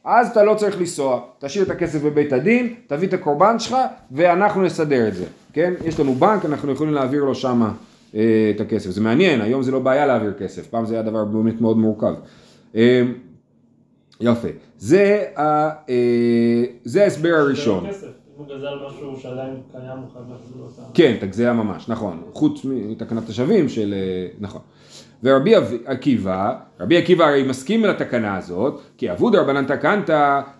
אז 0.05 0.29
אתה 0.29 0.43
לא 0.43 0.53
צריך 0.53 0.79
לנסוע, 0.79 1.21
תשאיר 1.39 1.63
את 1.63 1.69
הכסף 1.69 2.01
בבית 2.01 2.33
הדין, 2.33 2.73
תביא 2.87 3.07
את 3.07 3.13
הקורבן 3.13 3.59
שלך 3.59 3.77
ואנחנו 4.11 4.61
נסדר 4.61 5.07
את 5.07 5.13
זה, 5.15 5.25
כן? 5.53 5.73
יש 5.85 5.99
לנו 5.99 6.15
בנק, 6.15 6.45
אנחנו 6.45 6.71
יכולים 6.71 6.93
להעביר 6.93 7.23
לו 7.23 7.35
שמה 7.35 7.71
אה, 8.15 8.51
את 8.55 8.61
הכסף. 8.61 8.89
זה 8.89 9.01
מעניין, 9.01 9.41
היום 9.41 9.63
זה 9.63 9.71
לא 9.71 9.79
בעיה 9.79 10.05
להעביר 10.05 10.33
כסף, 10.39 10.67
פעם 10.67 10.85
זה 10.85 10.93
היה 10.93 11.03
דבר 11.03 11.25
באמת 11.25 11.61
מאוד 11.61 11.77
מורכב. 11.77 12.13
אה, 12.75 13.01
יפה, 14.21 14.47
זה, 14.77 15.25
אה, 15.37 15.69
זה 16.83 17.03
ההסבר 17.03 17.33
הראשון. 17.33 17.85
כן, 20.93 21.15
את 21.17 21.23
הגזלה 21.23 21.53
ממש, 21.53 21.89
נכון. 21.89 22.21
חוץ 22.33 22.65
מתקנת 22.65 23.29
השבים 23.29 23.69
של... 23.69 23.93
אה, 23.93 24.27
נכון. 24.39 24.61
ורבי 25.23 25.53
עקיבא, 25.85 26.53
רבי 26.79 26.97
עקיבא 26.97 27.25
הרי 27.25 27.43
מסכים 27.43 27.85
לתקנה 27.85 28.37
הזאת, 28.37 28.81
כי 28.97 29.11
אבוד 29.11 29.35
רבנן 29.35 29.65
תקנת, 29.65 30.09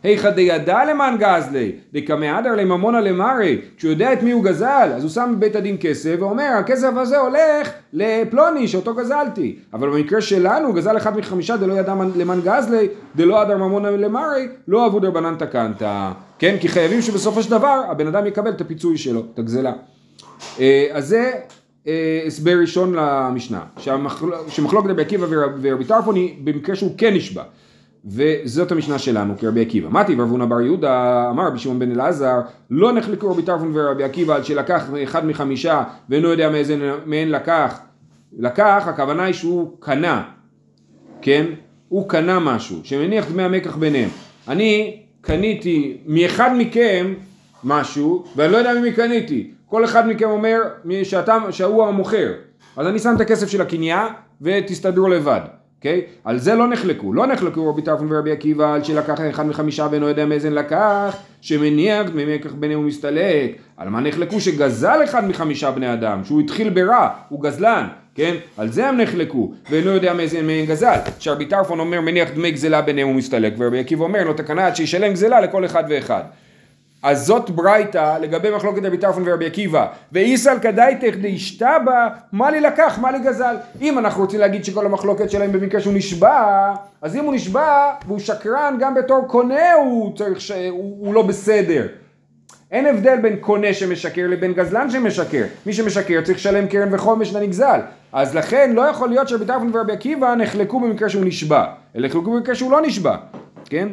היכא 0.03 0.29
דידע 0.29 0.85
למען 0.85 1.17
גזלי, 1.17 1.71
דקמהדר 1.93 2.55
לממונה 2.55 3.01
למרי, 3.01 3.61
כשהוא 3.77 3.91
יודע 3.91 4.13
את 4.13 4.23
מי 4.23 4.31
הוא 4.31 4.43
גזל, 4.43 4.91
אז 4.95 5.03
הוא 5.03 5.11
שם 5.11 5.33
בבית 5.37 5.55
הדין 5.55 5.77
כסף 5.79 6.15
ואומר, 6.19 6.49
הכסף 6.59 6.91
הזה 6.95 7.17
הולך 7.17 7.71
לפלוני 7.93 8.67
שאותו 8.67 8.95
גזלתי. 8.95 9.59
אבל 9.73 9.89
במקרה 9.89 10.21
שלנו, 10.21 10.67
הוא 10.67 10.75
גזל 10.75 10.97
אחד 10.97 11.17
מחמישה 11.17 11.57
דלא 11.57 11.73
ידע 11.73 11.95
למען 12.15 12.41
גזלי, 12.41 12.87
דלא 13.15 13.41
אדר 13.41 13.57
ממונה 13.57 13.91
למרי, 13.91 14.47
לא 14.67 14.87
אבוד 14.87 15.05
רבנן 15.05 15.35
תקנת. 15.35 15.81
כן, 16.39 16.55
כי 16.59 16.67
חייבים 16.67 17.01
שבסופו 17.01 17.43
של 17.43 17.51
דבר 17.51 17.81
הבן 17.89 18.07
אדם 18.07 18.25
יקבל 18.25 18.49
את 18.49 18.61
הפיצוי 18.61 18.97
שלו, 18.97 19.23
את 19.33 19.39
הגזלה. 19.39 19.73
אה, 20.59 20.87
אז 20.91 21.07
זה 21.07 21.31
אה, 21.87 22.23
הסבר 22.27 22.57
ראשון 22.61 22.93
למשנה, 22.93 23.63
שמחלוקת 24.47 24.89
רבי 24.89 25.01
עקיבא 25.01 25.25
ורב- 25.29 25.59
ורבי 25.61 25.85
טרפון 25.85 26.15
היא 26.15 26.35
במקרה 26.43 26.75
שהוא 26.75 26.91
כן 26.97 27.13
נשבע. 27.13 27.43
וזאת 28.05 28.71
המשנה 28.71 28.99
שלנו 28.99 29.33
כרבי 29.37 29.61
עקיבא. 29.61 29.89
מתי 29.89 30.15
ורבונה 30.17 30.45
בר 30.45 30.61
יהודה 30.61 31.27
אמר 31.29 31.47
רבי 31.47 31.59
שמעון 31.59 31.79
בן 31.79 31.91
אלעזר 31.91 32.39
לא 32.69 32.91
נחלקו 32.93 33.31
רבי 33.31 33.41
טרפון 33.41 33.71
ורבי 33.73 34.03
עקיבא 34.03 34.35
על 34.35 34.43
שלקח 34.43 34.83
אחד 35.03 35.25
מחמישה 35.25 35.83
ואינו 36.09 36.27
יודע 36.27 36.49
מאיזה 36.49 36.91
מהן 37.05 37.29
לקח. 37.29 37.79
לקח 38.37 38.83
הכוונה 38.87 39.23
היא 39.23 39.33
שהוא 39.33 39.71
קנה, 39.79 40.23
כן? 41.21 41.45
הוא 41.89 42.09
קנה 42.09 42.39
משהו 42.39 42.79
שמניח 42.83 43.31
דמי 43.31 43.43
המקח 43.43 43.75
ביניהם. 43.75 44.09
אני 44.47 45.01
קניתי 45.21 45.97
מאחד 46.05 46.49
מכם 46.57 47.13
משהו 47.63 48.23
ואני 48.35 48.51
לא 48.51 48.57
יודע 48.57 48.73
ממי 48.73 48.91
קניתי. 48.91 49.51
כל 49.65 49.85
אחד 49.85 50.07
מכם 50.07 50.29
אומר 50.29 50.59
שאתה, 51.03 51.37
שהוא 51.51 51.85
המוכר. 51.87 52.31
אז 52.77 52.87
אני 52.87 52.99
שם 52.99 53.13
את 53.15 53.21
הכסף 53.21 53.47
של 53.49 53.61
הקנייה 53.61 54.07
ותסתדרו 54.41 55.07
לבד. 55.07 55.41
אוקיי? 55.77 56.01
על 56.23 56.37
זה 56.37 56.55
לא 56.55 56.67
נחלקו. 56.67 57.13
לא 57.13 57.27
נחלקו 57.27 57.69
רבי 57.69 57.81
טרפון 57.81 58.11
ורבי 58.11 58.31
עקיבא 58.31 58.73
על 58.73 58.83
שלקח 58.83 59.19
אחד 59.29 59.45
מחמישה 59.45 59.87
ואינו 59.91 60.07
יודע 60.07 60.25
מאיזה 60.25 60.49
לקח, 60.49 61.15
שמניח 61.41 62.09
דמי 62.09 62.35
מקח 62.35 62.53
ביניהם 62.53 62.79
ומסתלק. 62.79 63.51
על 63.77 63.89
מה 63.89 63.99
נחלקו? 63.99 64.39
שגזל 64.39 65.03
אחד 65.03 65.27
מחמישה 65.27 65.71
בני 65.71 65.93
אדם, 65.93 66.23
שהוא 66.23 66.41
התחיל 66.41 66.69
ברע, 66.69 67.09
הוא 67.29 67.43
גזלן. 67.43 67.87
כן? 68.15 68.35
על 68.57 68.71
זה 68.71 68.87
הם 68.87 69.01
נחלקו, 69.01 69.51
ואינו 69.69 69.91
יודע 69.91 70.13
מאיזה 70.13 70.41
מהם 70.41 70.65
גזל. 70.65 70.97
שרבי 71.19 71.45
טרפון 71.45 71.79
אומר 71.79 72.01
מניח 72.01 72.29
דמי 72.29 72.51
גזלה 72.51 72.81
ביניהם 72.81 73.09
ומסתלק, 73.09 73.53
ורבי 73.57 73.79
עקיבא 73.79 74.03
אומר 74.03 74.23
לו 74.23 74.33
תקנה 74.33 74.67
עד 74.67 74.75
שישלם 74.75 75.13
גזלה 75.13 75.41
לכל 75.41 75.65
אחד 75.65 75.83
ואחד. 75.89 76.23
אז 77.03 77.25
זאת 77.25 77.49
ברייתא 77.49 78.17
לגבי 78.21 78.49
מחלוקת 78.55 78.85
רבי 78.85 78.97
טרפון 78.97 79.23
ורבי 79.25 79.45
עקיבא. 79.45 79.87
ואיסל 80.11 80.59
כדאיתך 80.61 81.15
דאשתבא, 81.21 82.07
מה 82.31 82.51
לי 82.51 82.61
לקח, 82.61 82.99
מה 83.01 83.11
לי 83.11 83.19
גזל. 83.19 83.55
אם 83.81 83.99
אנחנו 83.99 84.21
רוצים 84.21 84.39
להגיד 84.39 84.65
שכל 84.65 84.85
המחלוקת 84.85 85.29
שלהם 85.29 85.51
במקרה 85.51 85.81
שהוא 85.81 85.93
נשבע, 85.93 86.73
אז 87.01 87.15
אם 87.15 87.25
הוא 87.25 87.33
נשבע 87.33 87.91
והוא 88.07 88.19
שקרן 88.19 88.77
גם 88.79 88.95
בתור 88.95 89.27
קונה 89.27 89.73
הוא 89.73 90.17
צריך 90.17 90.41
ש... 90.41 90.51
הוא, 90.51 90.97
הוא 90.99 91.13
לא 91.13 91.21
בסדר. 91.21 91.87
אין 92.71 92.85
הבדל 92.85 93.17
בין 93.21 93.35
קונה 93.35 93.73
שמשקר 93.73 94.27
לבין 94.27 94.53
גזלן 94.53 94.89
שמשקר. 94.89 95.43
מי 95.65 95.73
שמשקר 95.73 96.21
צריך 96.23 96.37
לשלם 96.37 96.67
קרן 96.67 96.93
וחומש 96.93 97.33
לנגזל. 97.33 97.79
אז 98.13 98.35
לכן 98.35 98.71
לא 98.73 98.81
יכול 98.81 99.09
להיות 99.09 99.29
שרבי 99.29 99.45
טרפון 99.45 99.71
ורבי 99.73 99.93
עקיבא 99.93 100.35
נחלקו 100.35 100.79
במקרה 100.79 101.09
שהוא 101.09 101.25
נשבע. 101.25 101.65
אלא 101.95 102.07
נחלקו 102.07 102.31
במקרה 102.31 102.55
שהוא 102.55 102.71
לא 102.71 102.81
נשבע. 102.81 103.17
כן? 103.65 103.87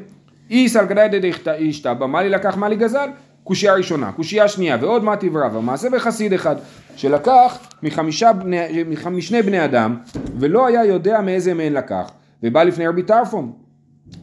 אי 0.51 0.69
סלגדאי 0.69 1.09
דאשתבא, 1.45 2.07
מה 2.07 2.23
לי 2.23 2.29
לקח, 2.29 2.57
מה 2.57 2.69
לי 2.69 2.77
גזל? 2.77 3.09
קושייה 3.45 3.75
ראשונה. 3.75 4.13
קושייה 4.13 4.49
שנייה, 4.49 4.77
ועוד 4.81 5.05
מה 5.05 5.17
תברבה, 5.17 5.61
מעשה 5.61 5.91
בחסיד 5.91 6.33
אחד, 6.33 6.57
שלקח 6.97 7.59
מחמישה 7.83 8.33
בני, 8.33 8.85
משני 9.11 9.43
בני 9.43 9.65
אדם, 9.65 9.97
ולא 10.39 10.67
היה 10.67 10.85
יודע 10.85 11.21
מאיזה 11.21 11.55
מהן 11.55 11.73
לקח, 11.73 12.11
ובא 12.43 12.63
לפני 12.63 12.87
רבי 12.87 13.03
טרפון. 13.03 13.53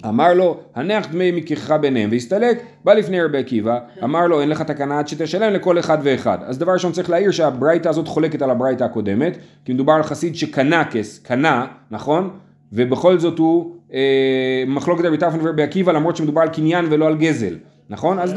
אמר 0.05 0.33
לו, 0.33 0.59
הנח 0.75 1.07
דמי 1.11 1.31
מכיחך 1.31 1.71
ביניהם 1.71 2.09
והסתלק, 2.11 2.63
בא 2.83 2.93
לפני 2.93 3.21
רבי 3.21 3.37
עקיבא, 3.37 3.79
אמר 4.03 4.27
לו, 4.27 4.41
אין 4.41 4.49
לך 4.49 4.61
תקנה 4.61 4.99
עד 4.99 5.07
שתשלם 5.07 5.53
לכל 5.53 5.79
אחד 5.79 5.97
ואחד. 6.03 6.37
אז 6.45 6.57
דבר 6.57 6.71
ראשון 6.71 6.91
צריך 6.91 7.09
להעיר 7.09 7.31
שהברייתא 7.31 7.89
הזאת 7.89 8.07
חולקת 8.07 8.41
על 8.41 8.49
הברייתא 8.49 8.83
הקודמת, 8.83 9.37
כי 9.65 9.73
מדובר 9.73 9.93
על 9.93 10.03
חסיד 10.03 10.35
שקנה 10.35 10.83
כס, 10.91 11.19
קנה, 11.19 11.65
נכון? 11.91 12.29
ובכל 12.73 13.19
זאת 13.19 13.39
הוא 13.39 13.75
אה, 13.93 14.63
מחלוקת 14.67 15.05
רבי 15.05 15.17
טרפון 15.17 15.39
ורבי 15.43 15.63
עקיבא, 15.63 15.91
למרות 15.91 16.15
שמדובר 16.15 16.41
על 16.41 16.49
קניין 16.49 16.85
ולא 16.89 17.07
על 17.07 17.17
גזל, 17.17 17.55
נכון? 17.89 18.19
אז, 18.19 18.33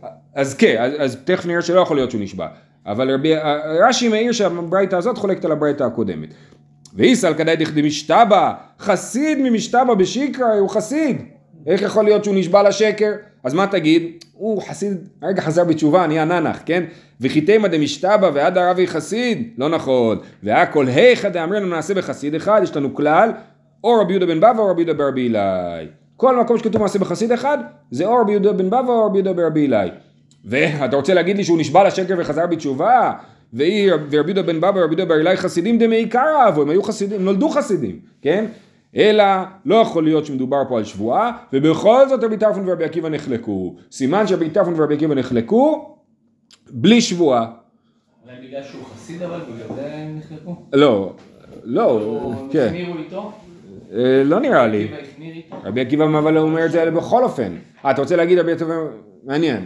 פה. 0.00 0.06
אז 0.34 0.54
כן, 0.54 0.76
אז, 0.78 0.92
אז 0.98 1.16
תכף 1.24 1.46
נראה 1.46 1.62
שלא 1.62 1.80
יכול 1.80 1.96
להיות 1.96 2.10
שהוא 2.10 2.22
נשבע. 2.22 2.46
אבל 2.86 3.14
רבי, 3.14 3.34
רש"י 3.88 4.08
מעיר 4.08 4.32
שהברייתא 4.32 4.96
הזאת 4.96 5.18
חולקת 5.18 5.44
על 5.44 5.52
הברייתא 5.52 5.84
הקודמת. 5.84 6.28
ואיסל 6.94 7.34
כדאי 7.34 7.56
דכדי 7.56 7.82
משתבא, 7.82 8.52
חסיד 8.80 9.38
ממשתבא 9.38 9.94
בשיקרא, 9.94 10.54
הוא 10.54 10.70
חסיד. 10.70 11.22
איך 11.66 11.82
יכול 11.82 12.04
להיות 12.04 12.24
שהוא 12.24 12.34
נשבע 12.36 12.62
לשקר? 12.62 13.12
אז 13.44 13.54
מה 13.54 13.66
תגיד? 13.66 14.02
הוא 14.32 14.62
חסיד, 14.62 15.08
הרגע 15.22 15.42
חזר 15.42 15.64
בתשובה, 15.64 16.06
נהיה 16.06 16.24
ננח, 16.24 16.62
כן? 16.66 16.84
וחיתימא 17.20 17.68
דמשתבא 17.68 18.30
ועד 18.34 18.58
הרבי 18.58 18.86
חסיד? 18.86 19.48
לא 19.58 19.68
נכון. 19.68 20.18
והכל 20.42 20.86
היכא 20.88 21.28
דאמרנו 21.28 21.66
נעשה 21.66 21.94
בחסיד 21.94 22.34
אחד, 22.34 22.60
יש 22.62 22.76
לנו 22.76 22.94
כלל, 22.94 23.30
או 23.84 24.00
רבי 24.00 24.12
יהודה 24.12 24.26
בן 24.26 24.38
בבא 24.38 24.58
או 24.58 24.66
רבי 24.66 24.82
יהודה 24.82 24.94
ברבי 24.94 25.20
אילאי. 25.20 25.86
כל 26.16 26.40
מקום 26.40 26.58
שכתוב 26.58 26.82
מעשה 26.82 26.98
בחסיד 26.98 27.32
אחד, 27.32 27.58
זה 27.90 28.06
או 28.06 28.16
רבי 28.16 28.32
יהודה 28.32 28.52
בן 28.52 28.66
בבא 28.66 28.88
או 28.88 29.06
רבי 29.06 29.18
יהודה 29.18 29.32
ברבי 29.32 29.60
אילאי. 29.60 29.88
ואתה 30.44 30.96
רוצה 30.96 31.14
להגיד 31.14 31.36
לי 31.36 31.44
שהוא 31.44 31.58
נשבע 31.58 31.84
לשקר 31.84 32.14
וחזר 32.18 32.46
בתשובה? 32.46 33.12
והיא 33.54 33.92
ורבי 33.92 34.30
יהודה 34.30 34.42
בן 34.42 34.58
בבא 34.58 34.66
ורבי 34.66 34.80
יהודה 34.80 35.04
בר 35.04 35.14
אלי 35.14 35.36
חסידים 35.36 35.78
דמעיקר 35.78 36.26
אהבו, 36.40 36.62
הם 36.62 36.70
היו 36.70 36.82
חסידים, 36.82 37.18
הם 37.18 37.24
נולדו 37.24 37.48
חסידים, 37.48 38.00
כן? 38.22 38.44
אלא 38.96 39.24
לא 39.64 39.74
יכול 39.74 40.04
להיות 40.04 40.26
שמדובר 40.26 40.62
פה 40.68 40.78
על 40.78 40.84
שבועה, 40.84 41.32
ובכל 41.52 42.08
זאת 42.08 42.24
רבי 42.24 42.36
טרפון 42.36 42.68
ורבי 42.68 42.84
עקיבא 42.84 43.08
נחלקו. 43.08 43.74
סימן 43.90 44.26
שרבי 44.26 44.50
טרפון 44.50 44.74
ורבי 44.76 44.94
עקיבא 44.94 45.14
נחלקו 45.14 45.96
בלי 46.70 47.00
שבועה. 47.00 47.46
אולי 48.24 48.36
בגלל 48.48 48.62
שהוא 48.62 48.84
חסיד 48.84 49.22
אבל, 49.22 49.40
בגלל 49.40 49.76
זה 49.76 49.94
הם 49.94 50.18
נחלקו? 50.18 50.56
לא, 50.72 51.12
לא, 51.64 52.32
כן, 52.50 52.66
החמירו 52.66 52.98
איתו? 52.98 53.32
אה, 53.92 54.22
לא 54.24 54.40
נראה 54.40 54.66
לי. 54.66 54.88
רבי 55.64 55.80
עקיבא 55.80 56.04
אבל 56.04 56.36
הוא 56.36 56.48
אומר 56.48 56.66
את 56.66 56.70
זה 56.70 56.90
בכל 56.90 57.24
אופן. 57.24 57.52
אה, 57.84 57.90
אתה 57.90 58.00
רוצה 58.00 58.16
להגיד 58.16 58.38
רבי 58.38 58.52
עקיבא? 58.52 58.74
מעניין. 59.24 59.64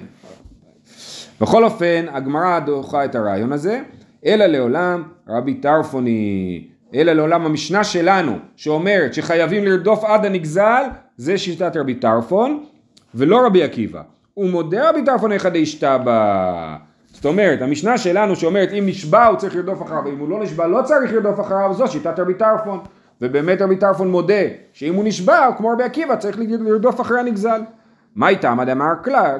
בכל 1.40 1.64
אופן, 1.64 2.06
הגמרא 2.12 2.58
דוחה 2.58 3.04
את 3.04 3.14
הרעיון 3.14 3.52
הזה, 3.52 3.80
אלא 4.26 4.46
לעולם 4.46 5.02
רבי 5.28 5.54
טרפוני, 5.54 6.64
אלא 6.94 7.12
לעולם 7.12 7.46
המשנה 7.46 7.84
שלנו, 7.84 8.38
שאומרת 8.56 9.14
שחייבים 9.14 9.64
לרדוף 9.64 10.04
עד 10.04 10.24
הנגזל, 10.24 10.82
זה 11.16 11.38
שיטת 11.38 11.76
רבי 11.76 11.94
טרפון, 11.94 12.64
ולא 13.14 13.46
רבי 13.46 13.62
עקיבא. 13.62 14.02
ומודה 14.36 14.90
רבי 14.90 15.04
טרפון 15.04 15.32
איך 15.32 15.46
דאשתבא. 15.46 16.76
זאת 17.12 17.26
אומרת, 17.26 17.62
המשנה 17.62 17.98
שלנו 17.98 18.36
שאומרת 18.36 18.72
אם 18.72 18.84
נשבע 18.86 19.26
הוא 19.26 19.36
צריך 19.36 19.56
לרדוף 19.56 19.82
אחריו, 19.82 20.02
ואם 20.04 20.18
הוא 20.18 20.28
לא 20.28 20.42
נשבע 20.42 20.66
לא 20.66 20.82
צריך 20.82 21.12
לרדוף 21.12 21.40
אחריו, 21.40 21.74
זו 21.74 21.88
שיטת 21.88 22.18
רבי 22.18 22.34
טרפון. 22.34 22.78
ובאמת 23.22 23.62
רבי 23.62 23.76
טרפון 23.76 24.10
מודה 24.10 24.42
שאם 24.72 24.94
הוא 24.94 25.04
נשבע, 25.04 25.48
כמו 25.56 25.68
רבי 25.68 25.82
עקיבא, 25.82 26.16
צריך 26.16 26.38
לרדוף 26.38 27.00
אחרי 27.00 27.20
הנגזל. 27.20 27.60
מה 28.16 28.28
איתם? 28.28 28.58
דאמר 28.66 28.92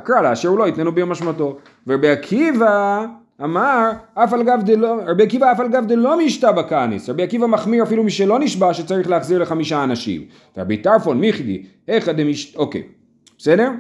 קרא 0.05 0.21
לה, 0.21 0.33
אשר 0.33 0.51
לא 0.51 0.69
יתננו 0.69 0.93
ביום 0.93 1.11
משמעתו. 1.11 1.57
ורבי 1.87 2.09
עקיבא 2.09 3.07
אמר, 3.45 3.91
אף 4.15 4.33
על 4.33 4.43
גב 4.43 4.61
דלא, 4.65 5.01
רבי 5.07 5.23
עקיבא 5.23 5.53
אף 5.53 5.61
על 5.61 5.69
גב 5.69 5.85
דלא 5.87 6.19
משתבא 6.19 6.63
כניס. 6.63 7.09
רבי 7.09 7.23
עקיבא 7.23 7.47
מחמיר 7.47 7.83
אפילו 7.83 8.05
מי 8.05 8.11
שלא 8.11 8.39
נשבע 8.39 8.75
שצריך 8.75 9.11
להחזיר 9.11 9.39
לחמישה 9.39 9.85
אנשים. 9.85 10.23
ורבי 10.57 10.77
טרפון 10.77 11.21
מיכדי, 11.21 11.63
איך 11.89 12.09
דמש... 12.09 12.57
אוקיי, 12.57 12.83
בסדר? 13.39 13.71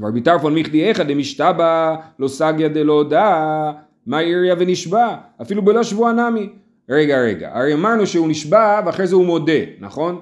ורבי 0.00 0.20
טרפון 0.20 0.54
מיכדי 0.54 0.84
איכא 0.84 1.02
דמשתבא 1.02 1.96
לא 2.18 2.28
סגיא 2.28 2.68
דלא 2.68 3.04
דא, 3.10 3.72
מה 4.06 4.18
עיריה 4.18 4.54
ונשבע, 4.58 5.16
אפילו 5.42 5.62
בלא 5.62 5.82
שבוע 5.82 6.12
נמי. 6.12 6.48
רגע, 6.90 7.20
רגע, 7.20 7.50
הרי 7.54 7.74
אמרנו 7.74 8.06
שהוא 8.06 8.28
נשבע 8.28 8.80
ואחרי 8.86 9.06
זה 9.06 9.16
הוא 9.16 9.24
מודה, 9.24 9.52
נכון? 9.80 10.20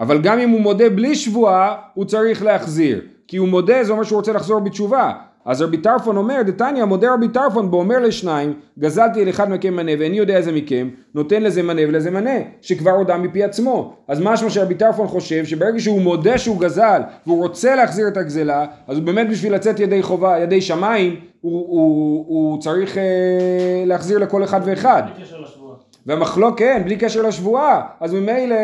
אבל 0.00 0.20
גם 0.20 0.38
אם 0.38 0.50
הוא 0.50 0.60
מודה 0.60 0.90
בלי 0.90 1.14
שבועה, 1.14 1.76
הוא 1.94 2.04
צריך 2.04 2.42
להחזיר. 2.42 3.00
כי 3.28 3.36
הוא 3.36 3.48
מודה, 3.48 3.84
זה 3.84 3.92
אומר 3.92 4.02
שהוא 4.02 4.16
רוצה 4.16 4.32
לחזור 4.32 4.60
בתשובה. 4.60 5.12
אז 5.44 5.62
רבי 5.62 5.76
טרפון 5.76 6.16
אומר, 6.16 6.42
דתניא, 6.42 6.84
מודה 6.84 7.14
רבי 7.14 7.28
טרפון 7.28 7.68
ואומר 7.70 7.98
לשניים, 7.98 8.52
גזלתי 8.78 9.22
אל 9.22 9.28
אחד 9.28 9.50
מכם 9.50 9.74
מנה 9.74 9.92
ואיני 9.98 10.16
יודע 10.16 10.36
איזה 10.36 10.52
מכם, 10.52 10.88
נותן 11.14 11.42
לזה 11.42 11.62
מנה 11.62 11.82
ולזה 11.88 12.10
מנה, 12.10 12.30
שכבר 12.60 12.90
הודה 12.90 13.16
מפי 13.16 13.44
עצמו. 13.44 13.96
אז 14.08 14.20
משמע 14.20 14.50
שרבי 14.50 14.74
טרפון 14.74 15.08
חושב 15.08 15.44
שברגע 15.44 15.80
שהוא 15.80 16.00
מודה 16.00 16.38
שהוא 16.38 16.60
גזל, 16.60 17.02
והוא 17.26 17.42
רוצה 17.42 17.74
להחזיר 17.74 18.08
את 18.08 18.16
הגזלה, 18.16 18.66
אז 18.88 18.96
הוא 18.96 19.06
באמת 19.06 19.30
בשביל 19.30 19.54
לצאת 19.54 19.80
ידי 19.80 20.02
חובה, 20.02 20.38
ידי 20.38 20.60
שמיים, 20.60 21.16
הוא, 21.40 21.66
הוא, 21.68 22.24
הוא 22.28 22.60
צריך 22.60 22.98
אה, 22.98 23.02
להחזיר 23.86 24.18
לכל 24.18 24.44
אחד 24.44 24.60
ואחד. 24.64 25.02
בלי 25.14 25.24
קשר 25.24 25.40
לשבועה. 25.40 25.76
והמחלוק 26.06 26.58
כן, 26.58 26.82
בלי 26.84 26.96
קשר 26.96 27.22
לשבועה, 27.22 27.82
אז 28.00 28.14
ממילא, 28.14 28.56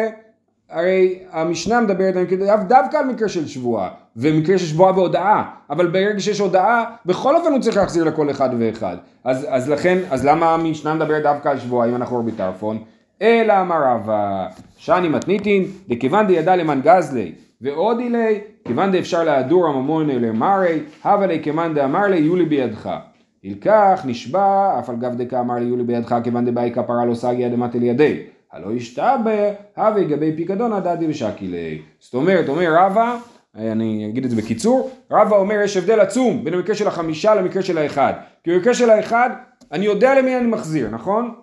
הרי 0.71 1.19
המשנה 1.33 1.81
מדברת 1.81 2.15
דו- 2.33 2.47
דווקא 2.69 2.97
על 2.97 3.07
מקרה 3.07 3.29
של 3.29 3.47
שבועה, 3.47 3.89
ומקרה 4.17 4.59
של 4.59 4.67
שבועה 4.67 4.93
והודאה, 4.93 5.43
אבל 5.71 5.87
ברגע 5.87 6.21
שיש 6.21 6.39
הודאה, 6.39 6.85
בכל 7.07 7.37
אופן 7.37 7.53
הוא 7.53 7.61
צריך 7.61 7.77
להחזיר 7.77 8.05
לכל 8.05 8.31
אחד 8.31 8.51
ואחד. 8.59 8.97
אז, 9.25 9.47
אז 9.49 9.71
לכן, 9.71 9.99
אז 10.11 10.25
למה 10.25 10.55
המשנה 10.55 10.95
מדברת 10.95 11.23
דווקא 11.23 11.49
על 11.49 11.59
שבועה, 11.59 11.89
אם 11.89 11.95
אנחנו 11.95 12.19
רבי 12.19 12.33
טרפון? 12.33 12.79
אלא 13.23 13.61
אמר 13.61 13.83
רבא, 13.85 14.47
שאני 14.77 15.09
מתניתין, 15.09 15.65
דכיוון 15.89 16.27
דידע 16.27 16.57
למן 16.57 16.81
גזלי, 16.85 17.33
ועוד 17.61 17.99
אילי, 17.99 18.41
כיוון 18.65 18.93
דאפשר 18.93 19.25
להדור 19.25 19.67
הממון 19.67 20.07
למרי, 20.11 20.81
הווה 21.05 21.27
לי 21.27 21.43
כמאן 21.43 21.75
דאמר 21.75 22.07
לי, 22.07 22.19
יהיו 22.19 22.37
לי 22.37 22.45
בידך. 22.45 22.91
ילקח, 23.45 24.03
נשבע, 24.05 24.79
אף 24.79 24.91
על 24.91 24.97
גב 24.97 25.23
דקה 25.23 25.41
אמר 25.41 25.55
לי 25.55 25.65
יולי 25.65 25.83
בידך 25.83 26.15
כיוון 26.25 26.45
דבאי 26.45 26.71
כפרה 26.75 27.05
לא 27.05 27.15
סגי 27.15 27.47
אדמתי 27.47 27.79
לידי. 27.81 28.21
הלא 28.55 28.73
ישתבע, 28.73 29.53
הווה 29.77 30.05
גבי 30.05 30.37
פיקדון 30.37 30.73
הדדי 30.73 31.07
ושקי 31.09 31.47
ליה. 31.47 31.79
זאת 31.99 32.15
אומרת, 32.15 32.49
אומר 32.49 32.75
רבא, 32.79 33.17
אני 33.55 34.07
אגיד 34.11 34.25
את 34.25 34.31
זה 34.31 34.37
בקיצור, 34.37 34.91
רבא 35.11 35.37
אומר 35.37 35.61
יש 35.65 35.77
הבדל 35.77 36.01
עצום 36.01 36.45
בין 36.45 36.55
המקרה 36.55 36.75
של 36.75 36.89
החמישה 36.89 37.35
למקרה 37.35 37.63
של 37.63 37.79
האחד. 37.79 38.13
כי 38.45 38.51
במקרה 38.51 38.75
של 38.75 38.91
האחד, 38.91 39.31
אני 39.73 39.85
יודע 39.85 40.15
למי 40.15 40.37
אני 40.37 40.47
מחזיר, 40.47 40.91
נכון? 40.91 41.35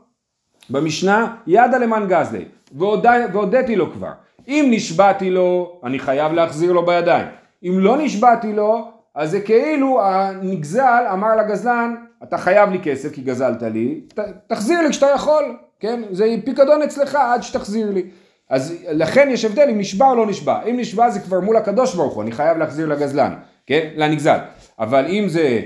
במשנה, 0.69 1.35
ידה 1.47 1.77
למען 1.77 2.07
גזלי, 2.07 2.45
והודיתי 2.71 3.75
לו 3.75 3.91
כבר. 3.91 4.11
אם 4.47 4.67
נשבעתי 4.71 5.29
לו, 5.29 5.79
אני 5.83 5.99
חייב 5.99 6.33
להחזיר 6.33 6.71
לו 6.71 6.85
בידיים. 6.85 7.27
אם 7.63 7.75
לא 7.79 7.97
נשבעתי 7.97 8.53
לו, 8.53 8.91
אז 9.15 9.31
זה 9.31 9.41
כאילו 9.41 10.01
הנגזל 10.01 11.03
אמר 11.13 11.35
לגזלן, 11.35 11.95
אתה 12.23 12.37
חייב 12.37 12.69
לי 12.69 12.79
כסף 12.83 13.13
כי 13.13 13.21
גזלת 13.21 13.63
לי, 13.63 14.01
ת, 14.15 14.19
תחזיר 14.47 14.81
לי 14.81 14.89
כשאתה 14.89 15.07
יכול, 15.15 15.55
כן? 15.81 16.01
זה 16.11 16.35
פיקדון 16.45 16.81
אצלך 16.81 17.15
עד 17.15 17.43
שתחזיר 17.43 17.91
לי. 17.91 18.03
אז 18.49 18.75
לכן 18.91 19.29
יש 19.31 19.45
הבדל 19.45 19.67
אם 19.69 19.79
נשבע 19.79 20.09
או 20.09 20.15
לא 20.15 20.27
נשבע. 20.27 20.63
אם 20.63 20.77
נשבע 20.77 21.09
זה 21.09 21.19
כבר 21.19 21.39
מול 21.39 21.57
הקדוש 21.57 21.95
ברוך 21.95 22.13
הוא, 22.13 22.23
אני 22.23 22.31
חייב 22.31 22.57
להחזיר 22.57 22.87
לגזלן, 22.87 23.33
כן? 23.65 23.89
לנגזל. 23.95 24.37
אבל 24.79 25.05
אם 25.09 25.25
זה, 25.27 25.61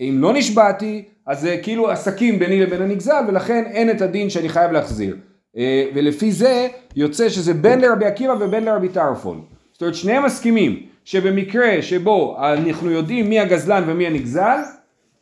אם 0.00 0.16
לא 0.20 0.32
נשבעתי, 0.32 1.04
אז 1.26 1.40
זה 1.40 1.56
כאילו 1.62 1.90
עסקים 1.90 2.38
ביני 2.38 2.60
לבין 2.60 2.82
הנגזל, 2.82 3.24
ולכן 3.28 3.64
אין 3.66 3.90
את 3.90 4.00
הדין 4.00 4.30
שאני 4.30 4.48
חייב 4.48 4.72
להחזיר. 4.72 5.16
אה, 5.56 5.84
ולפי 5.94 6.32
זה 6.32 6.68
יוצא 6.96 7.28
שזה 7.28 7.54
בין 7.54 7.80
לרבי 7.80 8.06
עקיבא 8.06 8.34
ובין 8.40 8.64
לרבי 8.64 8.88
טרפון. 8.88 9.44
זאת 9.72 9.82
אומרת 9.82 9.94
שניהם 9.94 10.24
מסכימים 10.24 10.86
שבמקרה 11.04 11.82
שבו 11.82 12.36
אנחנו 12.38 12.90
יודעים 12.90 13.28
מי 13.28 13.40
הגזלן 13.40 13.82
ומי 13.86 14.06
הנגזל, 14.06 14.58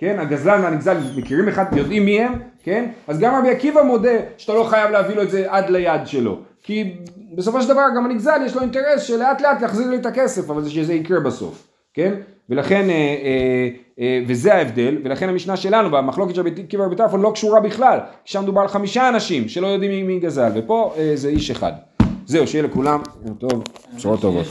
כן, 0.00 0.18
הגזלן 0.18 0.60
והנגזל 0.62 0.96
מכירים 1.16 1.48
אחד, 1.48 1.64
יודעים 1.76 2.04
מי 2.04 2.20
הם, 2.20 2.32
כן, 2.62 2.90
אז 3.08 3.18
גם 3.18 3.34
רבי 3.38 3.50
עקיבא 3.50 3.82
מודה 3.82 4.18
שאתה 4.36 4.54
לא 4.54 4.64
חייב 4.64 4.90
להביא 4.90 5.14
לו 5.16 5.22
את 5.22 5.30
זה 5.30 5.44
עד 5.48 5.70
ליד 5.70 6.00
שלו, 6.06 6.38
כי 6.62 6.96
בסופו 7.34 7.62
של 7.62 7.68
דבר 7.68 7.82
גם 7.96 8.04
הנגזל 8.04 8.40
יש 8.46 8.54
לו 8.54 8.62
אינטרס 8.62 9.02
שלאט 9.02 9.40
לאט 9.40 9.62
יחזיר 9.62 9.90
לי 9.90 9.96
את 9.96 10.06
הכסף, 10.06 10.50
אבל 10.50 10.62
זה 10.62 10.70
שזה 10.70 10.94
יקרה 10.94 11.20
בסוף, 11.20 11.66
כן, 11.94 12.14
ולכן, 12.48 12.90
אה, 12.90 12.94
אה, 12.94 13.68
אה, 14.00 14.22
וזה 14.26 14.54
ההבדל, 14.54 14.98
ולכן 15.04 15.28
המשנה 15.28 15.56
שלנו 15.56 15.90
במחלוקת 15.90 16.34
של 16.34 16.40
רבי 16.40 16.50
עקיבא 16.64 16.82
ורבי 16.82 16.96
טרפון 16.96 17.20
לא 17.20 17.30
קשורה 17.34 17.60
בכלל, 17.60 17.98
שם 18.24 18.42
מדובר 18.42 18.60
על 18.60 18.68
חמישה 18.68 19.08
אנשים 19.08 19.48
שלא 19.48 19.66
יודעים 19.66 20.06
מי, 20.06 20.18
גזל, 20.18 20.50
ופה 20.54 20.94
אה, 20.98 21.12
זה 21.14 21.28
איש 21.28 21.50
אחד. 21.50 21.72
זהו, 22.26 22.46
שיהיה 22.46 22.64
לכולם 22.64 23.00
טוב, 23.38 23.64
בשורות 23.96 24.20
טובות. 24.20 24.46